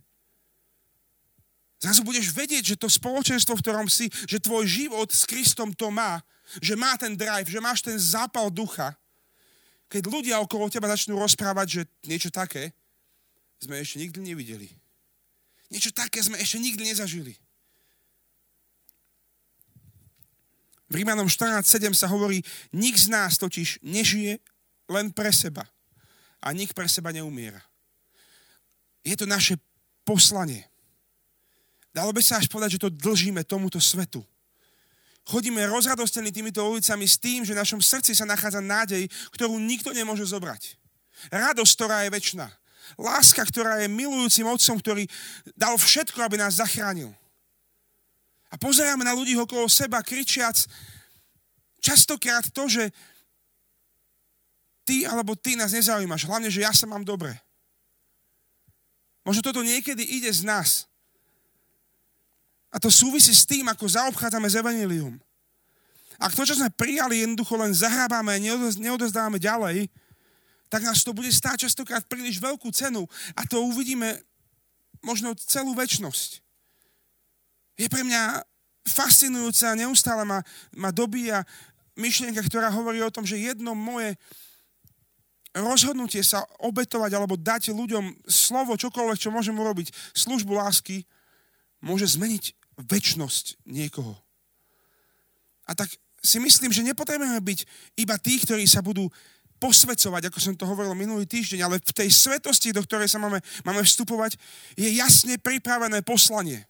Zrazu 1.79 2.03
budeš 2.03 2.35
vedieť, 2.35 2.75
že 2.75 2.81
to 2.81 2.91
spoločenstvo, 2.91 3.55
v 3.55 3.63
ktorom 3.63 3.87
si, 3.87 4.11
že 4.27 4.43
tvoj 4.43 4.67
život 4.67 5.07
s 5.15 5.23
Kristom 5.23 5.71
to 5.71 5.95
má, 5.95 6.19
že 6.59 6.75
má 6.75 6.99
ten 6.99 7.15
drive, 7.15 7.47
že 7.47 7.63
máš 7.63 7.87
ten 7.87 7.95
zápal 7.95 8.51
ducha. 8.51 8.99
Keď 9.87 10.03
ľudia 10.11 10.43
okolo 10.43 10.67
teba 10.67 10.91
začnú 10.91 11.15
rozprávať, 11.17 11.67
že 11.71 11.83
niečo 12.03 12.35
také 12.35 12.75
sme 13.63 13.79
ešte 13.79 14.03
nikdy 14.03 14.19
nevideli. 14.21 14.69
Niečo 15.71 15.95
také 15.95 16.19
sme 16.19 16.41
ešte 16.41 16.59
nikdy 16.59 16.83
nezažili. 16.93 17.39
V 20.89 20.97
Rímanom 20.97 21.29
14.7 21.29 21.93
sa 21.93 22.09
hovorí, 22.09 22.41
nik 22.73 22.97
z 22.97 23.13
nás 23.13 23.37
totiž 23.37 23.85
nežije 23.85 24.41
len 24.89 25.13
pre 25.13 25.29
seba. 25.29 25.69
A 26.41 26.57
nik 26.57 26.73
pre 26.73 26.89
seba 26.89 27.13
neumiera. 27.13 27.61
Je 29.05 29.13
to 29.13 29.29
naše 29.29 29.61
poslanie. 30.05 30.65
Dalo 31.93 32.13
by 32.13 32.25
sa 32.25 32.41
až 32.41 32.49
povedať, 32.49 32.81
že 32.81 32.83
to 32.89 32.95
dlžíme 32.95 33.45
tomuto 33.45 33.77
svetu. 33.77 34.25
Chodíme 35.29 35.61
rozradostení 35.69 36.33
týmito 36.33 36.65
ulicami 36.65 37.05
s 37.05 37.21
tým, 37.21 37.45
že 37.45 37.53
v 37.53 37.61
našom 37.61 37.85
srdci 37.85 38.17
sa 38.17 38.25
nachádza 38.25 38.65
nádej, 38.65 39.05
ktorú 39.37 39.61
nikto 39.61 39.93
nemôže 39.93 40.25
zobrať. 40.25 40.81
Radosť, 41.29 41.73
ktorá 41.77 42.09
je 42.09 42.15
väčšiná. 42.17 42.49
Láska, 42.97 43.45
ktorá 43.45 43.85
je 43.85 43.93
milujúcim 43.93 44.49
otcom, 44.49 44.81
ktorý 44.81 45.05
dal 45.53 45.77
všetko, 45.77 46.17
aby 46.25 46.41
nás 46.41 46.57
zachránil. 46.57 47.13
A 48.49 48.57
pozeráme 48.57 49.05
na 49.05 49.13
ľudí 49.13 49.37
okolo 49.37 49.69
seba, 49.69 50.01
kričiac 50.01 50.57
častokrát 51.79 52.49
to, 52.51 52.69
že 52.69 52.91
ty 54.89 55.05
alebo 55.05 55.37
ty 55.37 55.55
nás 55.55 55.73
nezaujímaš, 55.73 56.25
hlavne, 56.25 56.49
že 56.49 56.65
ja 56.65 56.73
sa 56.73 56.89
mám 56.89 57.05
dobre. 57.05 57.37
Možno 59.23 59.45
toto 59.45 59.61
niekedy 59.61 60.01
ide 60.01 60.33
z 60.33 60.49
nás. 60.49 60.89
A 62.73 62.81
to 62.81 62.89
súvisí 62.89 63.33
s 63.33 63.45
tým, 63.45 63.69
ako 63.69 63.85
zaobchádzame 63.85 64.49
s 64.49 64.57
Evangelium. 64.57 65.17
Ak 66.17 66.35
to, 66.35 66.43
čo 66.49 66.57
sme 66.57 66.73
prijali, 66.73 67.21
jednoducho 67.21 67.55
len 67.61 67.77
zahrábame 67.77 68.35
a 68.35 68.43
neodozdávame 68.81 69.37
ďalej, 69.37 69.87
tak 70.69 70.85
nás 70.85 71.01
to 71.05 71.17
bude 71.17 71.29
stáť 71.33 71.69
častokrát 71.69 72.05
príliš 72.05 72.41
veľkú 72.41 72.69
cenu 72.73 73.09
a 73.37 73.45
to 73.49 73.65
uvidíme 73.65 74.21
možno 75.01 75.33
celú 75.37 75.73
väčnosť 75.73 76.48
je 77.79 77.87
pre 77.87 78.03
mňa 78.03 78.43
fascinujúca, 78.83 79.79
neustále 79.79 80.27
ma, 80.27 80.43
ma 80.75 80.91
dobíja 80.91 81.47
myšlienka, 81.95 82.43
ktorá 82.43 82.75
hovorí 82.75 82.99
o 83.03 83.13
tom, 83.15 83.23
že 83.23 83.39
jedno 83.39 83.79
moje 83.79 84.19
rozhodnutie 85.55 86.23
sa 86.23 86.45
obetovať 86.63 87.11
alebo 87.15 87.39
dať 87.39 87.75
ľuďom 87.75 88.27
slovo, 88.27 88.79
čokoľvek, 88.79 89.19
čo 89.19 89.35
môžem 89.35 89.55
urobiť, 89.55 89.91
službu 90.15 90.59
lásky, 90.59 91.07
môže 91.83 92.19
zmeniť 92.19 92.55
väčnosť 92.79 93.67
niekoho. 93.67 94.15
A 95.67 95.75
tak 95.75 95.91
si 96.23 96.39
myslím, 96.43 96.75
že 96.75 96.87
nepotrebujeme 96.87 97.39
byť 97.39 97.61
iba 98.03 98.19
tí, 98.19 98.39
ktorí 98.43 98.67
sa 98.67 98.83
budú 98.83 99.07
posvecovať, 99.59 100.31
ako 100.31 100.39
som 100.39 100.55
to 100.55 100.67
hovoril 100.71 100.95
minulý 100.95 101.27
týždeň, 101.27 101.61
ale 101.67 101.77
v 101.83 101.93
tej 101.95 102.11
svetosti, 102.15 102.71
do 102.71 102.83
ktorej 102.83 103.11
sa 103.11 103.19
máme, 103.19 103.43
máme 103.67 103.83
vstupovať, 103.83 104.39
je 104.79 104.87
jasne 104.95 105.35
pripravené 105.39 106.07
poslanie 106.07 106.63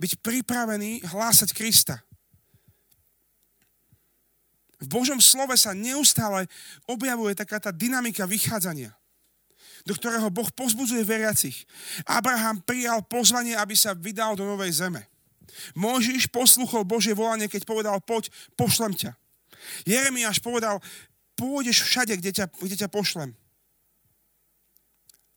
byť 0.00 0.24
pripravený 0.24 1.04
hlásať 1.04 1.52
Krista. 1.52 2.00
V 4.80 4.88
Božom 4.88 5.20
slove 5.20 5.52
sa 5.60 5.76
neustále 5.76 6.48
objavuje 6.88 7.36
taká 7.36 7.60
tá 7.60 7.68
dynamika 7.68 8.24
vychádzania, 8.24 8.96
do 9.84 9.92
ktorého 9.92 10.32
Boh 10.32 10.48
pozbudzuje 10.48 11.04
veriacich. 11.04 11.68
Abraham 12.08 12.64
prijal 12.64 13.04
pozvanie, 13.04 13.52
aby 13.52 13.76
sa 13.76 13.92
vydal 13.92 14.40
do 14.40 14.48
novej 14.48 14.72
zeme. 14.72 15.04
Môžiš 15.76 16.32
posluchol 16.32 16.88
Božie 16.88 17.12
volanie, 17.12 17.44
keď 17.44 17.68
povedal, 17.68 18.00
poď, 18.00 18.32
pošlem 18.56 18.96
ťa. 18.96 19.12
Jeremiáš 19.84 20.40
povedal, 20.40 20.80
pôjdeš 21.36 21.84
všade, 21.84 22.16
kde 22.16 22.32
ťa, 22.40 22.46
kde 22.48 22.76
ťa 22.80 22.88
pošlem. 22.88 23.36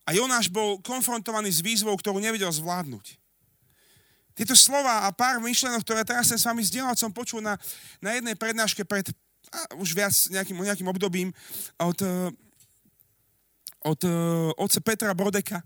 A 0.08 0.16
Jonáš 0.16 0.48
bol 0.48 0.80
konfrontovaný 0.80 1.52
s 1.52 1.60
výzvou, 1.60 1.96
ktorú 2.00 2.24
nevedel 2.24 2.52
zvládnuť. 2.52 3.23
Tieto 4.34 4.58
slova 4.58 5.06
a 5.06 5.14
pár 5.14 5.38
myšlenok, 5.38 5.86
ktoré 5.86 6.02
teraz 6.02 6.34
som 6.34 6.38
s 6.42 6.48
vami 6.50 6.66
zdieľal, 6.66 6.98
som 6.98 7.14
počul 7.14 7.42
na, 7.42 7.54
na 8.02 8.18
jednej 8.18 8.34
prednáške 8.34 8.82
pred 8.82 9.06
a, 9.54 9.78
už 9.78 9.94
viac 9.94 10.14
nejakým, 10.34 10.58
nejakým 10.58 10.90
obdobím 10.90 11.30
od, 11.78 12.00
e, 12.02 12.34
od 13.86 14.00
uh, 14.10 14.50
otca 14.58 14.80
Petra 14.82 15.14
Brodeka. 15.14 15.62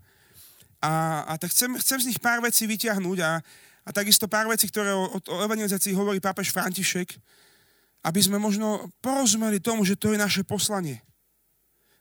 A, 0.84 1.24
a 1.24 1.32
tak 1.40 1.50
chcem, 1.50 1.72
chcem 1.80 1.98
z 2.04 2.08
nich 2.12 2.20
pár 2.20 2.44
vecí 2.44 2.68
vyťahnuť 2.68 3.18
a, 3.24 3.40
a 3.88 3.90
takisto 3.90 4.28
pár 4.28 4.44
vecí, 4.52 4.68
ktoré 4.68 4.92
o, 4.92 5.16
o 5.16 5.36
evangelizácii 5.48 5.96
hovorí 5.96 6.20
pápež 6.20 6.52
František, 6.52 7.16
aby 8.04 8.20
sme 8.20 8.36
možno 8.36 8.92
porozumeli 9.00 9.58
tomu, 9.58 9.82
že 9.82 9.96
to 9.96 10.12
je 10.12 10.20
naše 10.20 10.44
poslanie. 10.44 11.00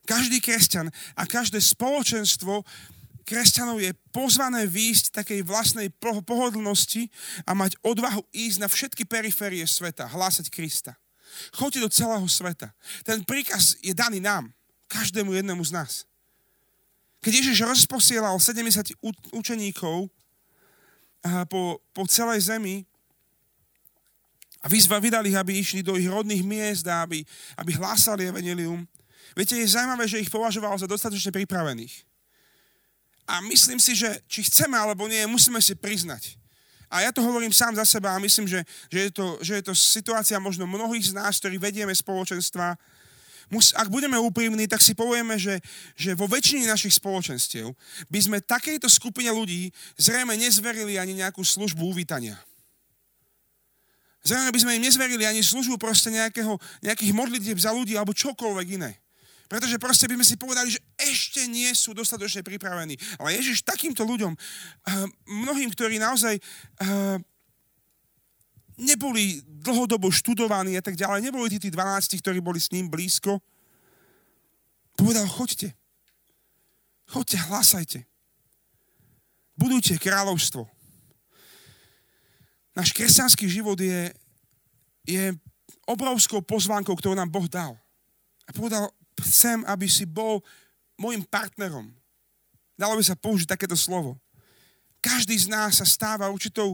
Každý 0.03 0.43
kresťan 0.43 0.91
a 1.15 1.23
každé 1.23 1.59
spoločenstvo 1.59 2.63
kresťanov 3.27 3.83
je 3.83 3.91
pozvané 4.15 4.63
výjsť 4.63 5.19
takej 5.19 5.43
vlastnej 5.43 5.91
pohodlnosti 6.23 7.11
a 7.43 7.51
mať 7.51 7.75
odvahu 7.83 8.23
ísť 8.31 8.57
na 8.63 8.71
všetky 8.71 9.03
periférie 9.03 9.67
sveta, 9.67 10.07
hlásať 10.07 10.47
Krista. 10.47 10.95
Choďte 11.51 11.83
do 11.83 11.89
celého 11.91 12.23
sveta. 12.31 12.71
Ten 13.03 13.27
príkaz 13.27 13.75
je 13.83 13.91
daný 13.91 14.23
nám, 14.23 14.47
každému 14.87 15.35
jednému 15.35 15.59
z 15.67 15.75
nás. 15.75 16.07
Keď 17.19 17.43
Ježiš 17.43 17.67
rozposielal 17.67 18.39
70 18.39 18.95
učeníkov 19.35 20.07
po, 21.51 21.83
po 21.91 22.03
celej 22.07 22.47
zemi 22.47 22.87
a 24.63 24.71
vyzva, 24.71 25.03
vydali 25.03 25.35
ich, 25.35 25.37
aby 25.37 25.51
išli 25.59 25.83
do 25.83 25.99
ich 25.99 26.07
rodných 26.07 26.47
miest 26.47 26.87
a 26.87 27.03
aby, 27.03 27.27
aby 27.59 27.71
hlásali 27.75 28.31
evanelium, 28.31 28.87
viete, 29.35 29.59
je 29.59 29.67
zaujímavé, 29.67 30.07
že 30.07 30.23
ich 30.23 30.31
považoval 30.31 30.79
za 30.79 30.87
dostatočne 30.87 31.35
pripravených. 31.35 32.07
A 33.27 33.43
myslím 33.43 33.75
si, 33.77 33.91
že 33.91 34.07
či 34.25 34.47
chceme 34.47 34.79
alebo 34.79 35.03
nie, 35.11 35.19
musíme 35.27 35.59
si 35.59 35.75
priznať. 35.75 36.39
A 36.87 37.03
ja 37.03 37.11
to 37.11 37.19
hovorím 37.19 37.51
sám 37.51 37.75
za 37.75 37.83
seba 37.83 38.15
a 38.15 38.23
myslím, 38.23 38.47
že, 38.47 38.63
že, 38.87 38.99
je, 39.07 39.11
to, 39.11 39.25
že 39.43 39.53
je 39.59 39.63
to 39.67 39.73
situácia 39.75 40.39
možno 40.39 40.63
mnohých 40.63 41.11
z 41.11 41.13
nás, 41.19 41.35
ktorí 41.43 41.59
vedieme 41.59 41.91
spoločenstva. 41.91 42.79
Mus, 43.51 43.75
ak 43.75 43.91
budeme 43.91 44.15
úprimní, 44.15 44.67
tak 44.71 44.79
si 44.79 44.95
povieme, 44.95 45.35
že, 45.35 45.59
že 45.99 46.15
vo 46.15 46.31
väčšine 46.31 46.67
našich 46.67 46.95
spoločenstiev 46.95 47.75
by 48.07 48.19
sme 48.23 48.37
takejto 48.39 48.87
skupine 48.87 49.27
ľudí 49.35 49.71
zrejme 49.99 50.35
nezverili 50.39 50.95
ani 50.95 51.19
nejakú 51.19 51.43
službu 51.43 51.83
uvítania. 51.83 52.39
Zrejme 54.23 54.51
by 54.51 54.59
sme 54.59 54.75
im 54.79 54.83
nezverili 54.87 55.23
ani 55.27 55.43
službu 55.43 55.79
proste 55.79 56.11
nejakého, 56.11 56.59
nejakých 56.83 57.11
modlitieb 57.15 57.59
za 57.59 57.71
ľudí 57.71 57.95
alebo 57.95 58.15
čokoľvek 58.15 58.67
iné. 58.79 58.95
Pretože 59.47 59.79
proste 59.79 60.11
by 60.11 60.19
sme 60.19 60.27
si 60.27 60.35
povedali, 60.35 60.69
že 60.75 60.83
ešte 60.99 61.47
nie 61.47 61.71
sú 61.71 61.95
dostatočne 61.95 62.43
pripravení. 62.43 62.99
Ale 63.15 63.39
Ježiš 63.39 63.63
takýmto 63.63 64.03
ľuďom, 64.03 64.35
uh, 64.35 65.07
mnohým, 65.23 65.71
ktorí 65.71 65.95
naozaj 65.99 66.35
uh, 66.37 67.17
neboli 68.77 69.41
dlhodobo 69.43 70.13
študovaní 70.13 70.77
a 70.77 70.83
tak 70.83 70.99
ďalej, 70.99 71.25
neboli 71.25 71.47
tí, 71.49 71.57
tí 71.57 71.69
12, 71.73 72.21
ktorí 72.21 72.43
boli 72.43 72.61
s 72.61 72.69
ním 72.75 72.91
blízko. 72.91 73.41
Povedal, 74.99 75.25
choďte. 75.25 75.73
Choďte, 77.07 77.37
hlasajte. 77.47 77.99
Budujte 79.57 79.97
kráľovstvo. 79.97 80.69
Náš 82.77 82.93
kresťanský 82.93 83.49
život 83.49 83.79
je, 83.81 84.13
je 85.07 85.33
obrovskou 85.89 86.45
pozvánkou, 86.45 86.93
ktorú 86.93 87.17
nám 87.17 87.33
Boh 87.33 87.49
dal. 87.49 87.73
A 88.45 88.53
povedal, 88.53 88.93
chcem, 89.27 89.61
aby 89.67 89.85
si 89.91 90.07
bol 90.07 90.39
môjim 90.97 91.21
partnerom. 91.27 91.91
Dalo 92.79 92.97
by 92.97 93.03
sa 93.03 93.19
použiť 93.19 93.51
takéto 93.51 93.75
slovo. 93.75 94.17
Každý 95.03 95.37
z 95.37 95.47
nás 95.51 95.77
sa 95.77 95.85
stáva 95.85 96.31
určitou 96.33 96.73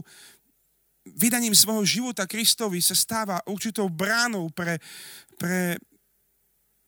vydaním 1.04 1.52
svojho 1.52 1.84
života 1.84 2.24
Kristovi 2.24 2.80
sa 2.80 2.96
stáva 2.96 3.44
určitou 3.44 3.92
bránou 3.92 4.48
pre, 4.48 4.80
pre 5.36 5.76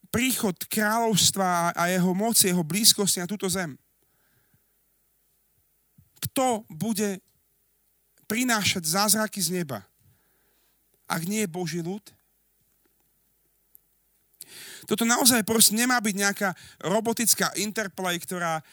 príchod 0.09 0.57
kráľovstva 0.65 1.77
a 1.77 1.83
jeho 1.93 2.11
moci, 2.17 2.49
jeho 2.49 2.65
blízkosti 2.65 3.21
na 3.21 3.29
túto 3.29 3.45
zem. 3.45 3.77
Kto 6.17 6.65
bude 6.65 7.21
prinášať 8.25 8.83
zázraky 8.83 9.37
z 9.37 9.61
neba? 9.61 9.85
Ak 11.05 11.23
nie 11.23 11.45
je 11.45 11.53
Boží 11.53 11.79
ľud? 11.79 12.01
Toto 14.87 15.03
naozaj 15.03 15.43
proste 15.43 15.75
nemá 15.75 15.99
byť 15.99 16.15
nejaká 16.15 16.49
robotická 16.87 17.51
interplay, 17.59 18.15
ktorá 18.17 18.63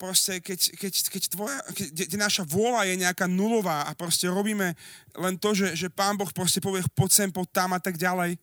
proste, 0.00 0.40
keď, 0.40 0.78
keď, 0.78 0.92
keď, 1.10 1.22
tvoja, 1.28 1.58
keď, 1.74 2.08
keď 2.08 2.18
naša 2.18 2.42
vôľa 2.46 2.88
je 2.88 2.94
nejaká 3.02 3.26
nulová 3.28 3.84
a 3.84 3.92
proste 3.92 4.30
robíme 4.30 4.72
len 5.18 5.34
to, 5.36 5.52
že, 5.52 5.74
že 5.76 5.92
Pán 5.92 6.16
Boh 6.16 6.30
proste 6.30 6.62
povie 6.62 6.80
poď 6.94 7.10
sem, 7.10 7.28
poď 7.28 7.48
tam 7.50 7.70
a 7.76 7.82
tak 7.82 7.98
ďalej, 7.98 8.38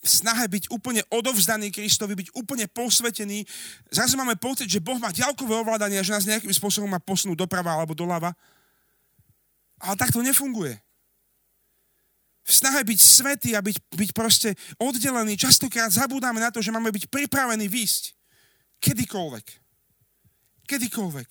v 0.00 0.08
snahe 0.08 0.48
byť 0.48 0.72
úplne 0.72 1.04
odovzdaný 1.12 1.68
Kristovi, 1.68 2.16
byť 2.16 2.32
úplne 2.32 2.64
posvetený. 2.72 3.44
Zrazu 3.92 4.16
máme 4.16 4.32
pocit, 4.40 4.64
že 4.64 4.80
Boh 4.80 4.96
má 4.96 5.12
ďalkové 5.12 5.52
ovládanie 5.60 6.00
a 6.00 6.06
že 6.06 6.16
nás 6.16 6.24
nejakým 6.24 6.56
spôsobom 6.56 6.88
má 6.88 6.96
posunúť 6.96 7.36
doprava 7.36 7.76
alebo 7.76 7.92
doľava. 7.92 8.32
Ale 9.76 9.94
tak 10.00 10.08
to 10.08 10.24
nefunguje. 10.24 10.80
V 12.40 12.52
snahe 12.52 12.80
byť 12.82 12.98
svetý 12.98 13.50
a 13.54 13.60
byť, 13.60 13.76
byť 13.92 14.10
proste 14.16 14.56
oddelený, 14.80 15.36
častokrát 15.36 15.92
zabúdame 15.92 16.40
na 16.40 16.48
to, 16.48 16.64
že 16.64 16.72
máme 16.72 16.88
byť 16.88 17.12
pripravení 17.12 17.68
výsť. 17.68 18.16
Kedykoľvek. 18.80 19.46
Kedykoľvek. 20.64 21.28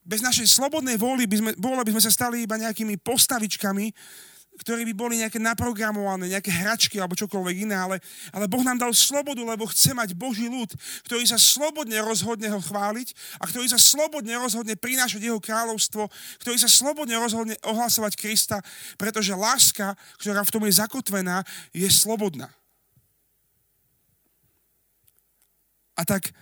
Bez 0.00 0.24
našej 0.24 0.48
slobodnej 0.48 0.96
vôly 0.96 1.28
by 1.28 1.36
sme, 1.36 1.50
vôle 1.60 1.82
by 1.84 1.92
sme 1.94 2.02
sa 2.02 2.10
stali 2.10 2.48
iba 2.48 2.56
nejakými 2.56 2.96
postavičkami, 2.98 3.92
ktoré 4.60 4.84
by 4.84 4.92
boli 4.92 5.14
nejaké 5.24 5.40
naprogramované, 5.40 6.28
nejaké 6.28 6.52
hračky 6.52 7.00
alebo 7.00 7.16
čokoľvek 7.16 7.64
iné, 7.64 7.72
ale, 7.72 7.96
ale 8.28 8.44
Boh 8.44 8.60
nám 8.60 8.76
dal 8.76 8.92
slobodu, 8.92 9.40
lebo 9.40 9.64
chce 9.72 9.96
mať 9.96 10.12
Boží 10.12 10.52
ľud, 10.52 10.68
ktorý 11.08 11.24
sa 11.24 11.40
slobodne 11.40 11.96
rozhodne 12.04 12.52
ho 12.52 12.60
chváliť 12.60 13.40
a 13.40 13.48
ktorý 13.48 13.66
sa 13.72 13.80
slobodne 13.80 14.36
rozhodne 14.36 14.76
prinášať 14.76 15.32
jeho 15.32 15.40
kráľovstvo, 15.40 16.12
ktorý 16.44 16.60
sa 16.60 16.68
slobodne 16.68 17.16
rozhodne 17.16 17.56
ohlasovať 17.64 18.20
Krista, 18.20 18.60
pretože 19.00 19.32
láska, 19.32 19.96
ktorá 20.20 20.44
v 20.44 20.52
tom 20.52 20.62
je 20.68 20.76
zakotvená, 20.76 21.40
je 21.72 21.88
slobodná. 21.88 22.52
A 25.96 26.04
tak 26.04 26.32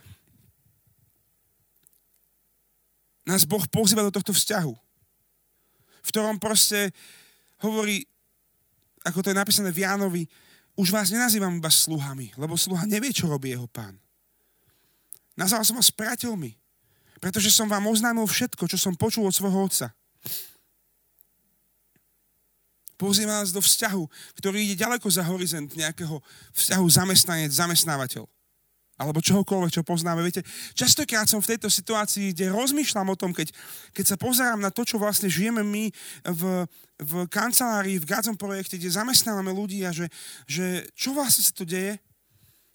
nás 3.26 3.46
Boh 3.46 3.62
pozýva 3.70 4.02
do 4.06 4.14
tohto 4.14 4.34
vzťahu, 4.34 4.74
v 5.98 6.08
ktorom 6.08 6.40
proste 6.40 6.90
hovorí, 7.62 8.06
ako 9.02 9.22
to 9.22 9.30
je 9.30 9.40
napísané 9.40 9.70
v 9.74 9.82
Jánovi, 9.82 10.22
už 10.78 10.94
vás 10.94 11.10
nenazývam 11.10 11.58
iba 11.58 11.70
sluhami, 11.70 12.30
lebo 12.38 12.54
sluha 12.54 12.86
nevie, 12.86 13.10
čo 13.10 13.26
robí 13.26 13.50
jeho 13.50 13.66
pán. 13.66 13.98
Nazval 15.34 15.66
som 15.66 15.78
vás 15.78 15.90
priateľmi, 15.90 16.54
pretože 17.18 17.50
som 17.50 17.66
vám 17.66 17.86
oznámil 17.90 18.26
všetko, 18.26 18.70
čo 18.70 18.78
som 18.78 18.94
počul 18.94 19.26
od 19.26 19.34
svojho 19.34 19.66
otca. 19.66 19.90
Pozýva 22.98 23.42
nás 23.42 23.54
do 23.54 23.62
vzťahu, 23.62 24.02
ktorý 24.42 24.58
ide 24.58 24.74
ďaleko 24.78 25.06
za 25.06 25.22
horizont 25.22 25.70
nejakého 25.70 26.18
vzťahu 26.54 26.86
zamestnanec, 26.90 27.50
zamestnávateľ 27.54 28.26
alebo 28.98 29.22
čohokoľvek, 29.22 29.78
čo 29.78 29.86
poznáme. 29.86 30.20
Viete, 30.26 30.42
častokrát 30.74 31.30
som 31.30 31.38
v 31.38 31.54
tejto 31.54 31.70
situácii, 31.70 32.34
kde 32.34 32.50
rozmýšľam 32.50 33.14
o 33.14 33.16
tom, 33.16 33.30
keď, 33.30 33.54
keď 33.94 34.04
sa 34.04 34.16
pozerám 34.18 34.58
na 34.58 34.74
to, 34.74 34.82
čo 34.82 34.98
vlastne 34.98 35.30
žijeme 35.30 35.62
my 35.62 35.94
v, 36.26 36.42
v 36.98 37.12
kancelárii, 37.30 38.02
v 38.02 38.08
Gádzom 38.10 38.34
projekte, 38.34 38.74
kde 38.74 38.90
zamestnávame 38.90 39.54
ľudí 39.54 39.86
a 39.86 39.94
že, 39.94 40.10
že 40.50 40.82
čo 40.98 41.14
vlastne 41.14 41.46
sa 41.46 41.54
tu 41.54 41.62
deje, 41.62 41.94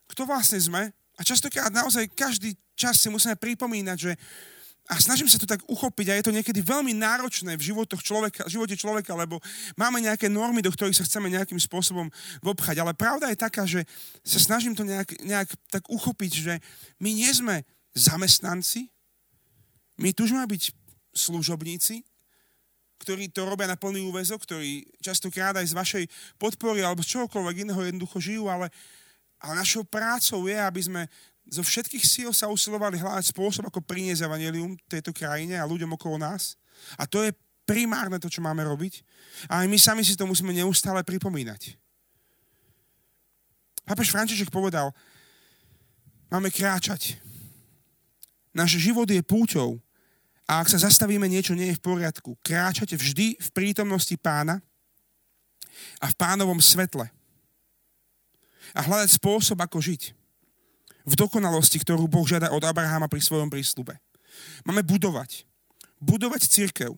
kto 0.08 0.24
vlastne 0.24 0.64
sme. 0.64 0.96
A 1.20 1.22
častokrát 1.22 1.70
naozaj 1.70 2.08
každý 2.16 2.56
čas 2.74 3.04
si 3.04 3.12
musíme 3.12 3.36
pripomínať, 3.36 3.98
že, 4.00 4.14
a 4.92 5.00
snažím 5.00 5.32
sa 5.32 5.40
to 5.40 5.48
tak 5.48 5.64
uchopiť 5.64 6.12
a 6.12 6.18
je 6.20 6.26
to 6.28 6.36
niekedy 6.36 6.60
veľmi 6.60 6.92
náročné 6.92 7.56
v, 7.56 7.64
človeka, 8.04 8.44
živote 8.52 8.76
človeka, 8.76 9.16
lebo 9.16 9.40
máme 9.80 10.04
nejaké 10.04 10.28
normy, 10.28 10.60
do 10.60 10.76
ktorých 10.76 11.00
sa 11.00 11.08
chceme 11.08 11.32
nejakým 11.32 11.56
spôsobom 11.56 12.12
vopchať. 12.44 12.84
Ale 12.84 12.92
pravda 12.92 13.32
je 13.32 13.40
taká, 13.40 13.64
že 13.64 13.88
sa 14.28 14.44
snažím 14.44 14.76
to 14.76 14.84
nejak, 14.84 15.16
nejak 15.24 15.48
tak 15.72 15.88
uchopiť, 15.88 16.32
že 16.36 16.54
my 17.00 17.16
nie 17.16 17.32
sme 17.32 17.64
zamestnanci, 17.96 18.92
my 20.04 20.12
túžime 20.12 20.44
byť 20.44 20.76
služobníci, 21.16 22.04
ktorí 23.00 23.32
to 23.32 23.48
robia 23.48 23.72
na 23.72 23.80
plný 23.80 24.04
úvezok, 24.04 24.44
ktorí 24.44 24.84
častokrát 25.00 25.56
aj 25.60 25.72
z 25.72 25.78
vašej 25.78 26.04
podpory 26.36 26.84
alebo 26.84 27.04
z 27.04 27.20
čohokoľvek 27.20 27.68
iného 27.68 27.82
jednoducho 27.88 28.20
žijú, 28.20 28.52
ale, 28.52 28.68
ale 29.40 29.54
našou 29.60 29.88
prácou 29.88 30.44
je, 30.48 30.56
aby 30.60 30.82
sme 30.84 31.02
zo 31.44 31.60
všetkých 31.60 32.06
síl 32.08 32.30
sa 32.32 32.48
usilovali 32.48 32.96
hľadať 33.00 33.36
spôsob, 33.36 33.68
ako 33.68 33.84
priniesť 33.84 34.24
evanelium 34.24 34.80
tejto 34.88 35.12
krajine 35.12 35.60
a 35.60 35.68
ľuďom 35.68 36.00
okolo 36.00 36.16
nás. 36.16 36.56
A 36.96 37.04
to 37.04 37.20
je 37.20 37.36
primárne 37.68 38.16
to, 38.20 38.32
čo 38.32 38.40
máme 38.40 38.64
robiť. 38.64 39.04
A 39.52 39.64
aj 39.64 39.68
my 39.68 39.78
sami 39.80 40.02
si 40.08 40.16
to 40.16 40.24
musíme 40.24 40.56
neustále 40.56 41.04
pripomínať. 41.04 41.76
Pápež 43.84 44.16
František 44.16 44.48
povedal, 44.48 44.96
máme 46.32 46.48
kráčať. 46.48 47.20
Náš 48.56 48.80
život 48.80 49.10
je 49.12 49.20
púťou 49.20 49.84
a 50.48 50.64
ak 50.64 50.72
sa 50.72 50.80
zastavíme, 50.80 51.28
niečo 51.28 51.52
nie 51.52 51.76
je 51.76 51.80
v 51.80 51.84
poriadku. 51.84 52.40
Kráčate 52.40 52.96
vždy 52.96 53.36
v 53.36 53.50
prítomnosti 53.52 54.16
pána 54.16 54.64
a 56.00 56.08
v 56.08 56.16
pánovom 56.16 56.64
svetle. 56.64 57.12
A 58.72 58.80
hľadať 58.80 59.20
spôsob, 59.20 59.60
ako 59.60 59.84
žiť 59.84 60.23
v 61.04 61.14
dokonalosti, 61.16 61.80
ktorú 61.84 62.08
Boh 62.08 62.24
žiada 62.24 62.52
od 62.52 62.64
Abraháma 62.64 63.12
pri 63.12 63.20
svojom 63.20 63.52
prísľube. 63.52 64.00
Máme 64.64 64.82
budovať. 64.84 65.44
Budovať 66.00 66.48
církev. 66.48 66.96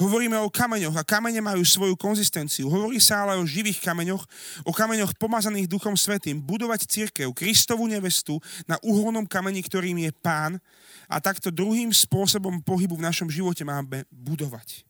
Hovoríme 0.00 0.40
o 0.40 0.48
kameňoch 0.48 0.96
a 0.96 1.04
kamene 1.04 1.44
majú 1.44 1.60
svoju 1.60 1.92
konzistenciu. 1.98 2.72
Hovorí 2.72 2.96
sa 3.02 3.26
ale 3.26 3.36
o 3.36 3.44
živých 3.44 3.84
kameňoch, 3.84 4.22
o 4.64 4.72
kameňoch 4.72 5.12
pomazaných 5.20 5.68
Duchom 5.68 5.92
Svetým. 5.92 6.40
Budovať 6.40 6.88
církev, 6.88 7.28
Kristovú 7.36 7.84
nevestu 7.84 8.40
na 8.64 8.80
uholnom 8.80 9.28
kameni, 9.28 9.60
ktorým 9.60 10.00
je 10.08 10.10
Pán 10.24 10.56
a 11.04 11.20
takto 11.20 11.52
druhým 11.52 11.92
spôsobom 11.92 12.64
pohybu 12.64 12.96
v 12.96 13.06
našom 13.06 13.28
živote 13.28 13.66
máme 13.66 14.08
budovať. 14.08 14.88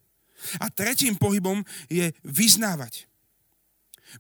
A 0.63 0.71
tretím 0.71 1.19
pohybom 1.19 1.65
je 1.91 2.15
vyznávať. 2.23 3.09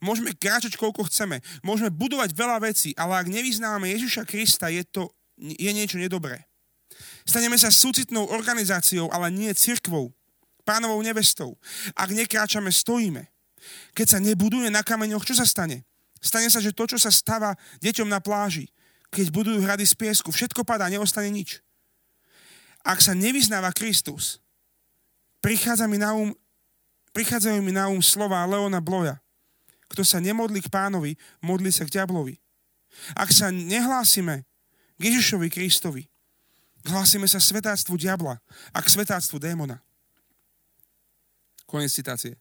Môžeme 0.00 0.32
kráčať 0.34 0.74
koľko 0.80 1.06
chceme, 1.06 1.40
môžeme 1.60 1.92
budovať 1.92 2.32
veľa 2.32 2.58
vecí, 2.64 2.96
ale 2.96 3.20
ak 3.20 3.28
nevyznávame 3.30 3.92
Ježiša 3.94 4.24
Krista, 4.24 4.72
je 4.72 4.82
to 4.84 5.12
je 5.38 5.70
niečo 5.74 5.98
nedobré. 5.98 6.46
Staneme 7.26 7.58
sa 7.58 7.74
súcitnou 7.74 8.30
organizáciou, 8.30 9.10
ale 9.10 9.32
nie 9.34 9.50
cirkvou, 9.50 10.14
pánovou 10.62 11.00
nevestou. 11.02 11.58
Ak 11.96 12.14
nekráčame, 12.14 12.70
stojíme. 12.70 13.26
Keď 13.96 14.06
sa 14.06 14.18
nebuduje 14.20 14.68
na 14.68 14.84
kameňoch, 14.84 15.24
čo 15.24 15.34
sa 15.34 15.48
stane? 15.48 15.88
Stane 16.20 16.48
sa, 16.48 16.60
že 16.60 16.72
to, 16.72 16.84
čo 16.88 16.96
sa 17.00 17.12
stáva 17.12 17.56
deťom 17.80 18.08
na 18.08 18.20
pláži, 18.20 18.68
keď 19.12 19.26
budujú 19.32 19.58
hrady 19.64 19.84
z 19.88 19.94
piesku, 19.96 20.28
všetko 20.32 20.64
padá, 20.64 20.88
neostane 20.88 21.32
nič. 21.32 21.60
Ak 22.84 23.00
sa 23.00 23.16
nevyznáva 23.16 23.72
Kristus, 23.72 24.40
prichádza 25.40 25.88
mi 25.88 25.96
na 25.96 26.12
um, 26.12 26.32
prichádzajú 27.16 27.60
mi 27.64 27.72
na 27.72 27.88
um 27.88 28.04
slova 28.04 28.44
Leona 28.44 28.84
Bloja. 28.84 29.23
Kto 29.94 30.02
sa 30.02 30.18
nemodlí 30.18 30.58
k 30.58 30.74
pánovi, 30.74 31.14
modlí 31.38 31.70
sa 31.70 31.86
k 31.86 31.94
diablovi. 32.02 32.34
Ak 33.14 33.30
sa 33.30 33.54
nehlásime 33.54 34.42
k 34.98 35.00
Ježišovi 35.06 35.46
Kristovi, 35.54 36.10
hlásime 36.82 37.30
sa 37.30 37.38
svetáctvu 37.38 37.94
diabla 37.94 38.42
a 38.74 38.78
k 38.82 38.90
svetáctvu 38.90 39.38
démona. 39.38 39.78
Konec 41.70 41.94
citácie. 41.94 42.34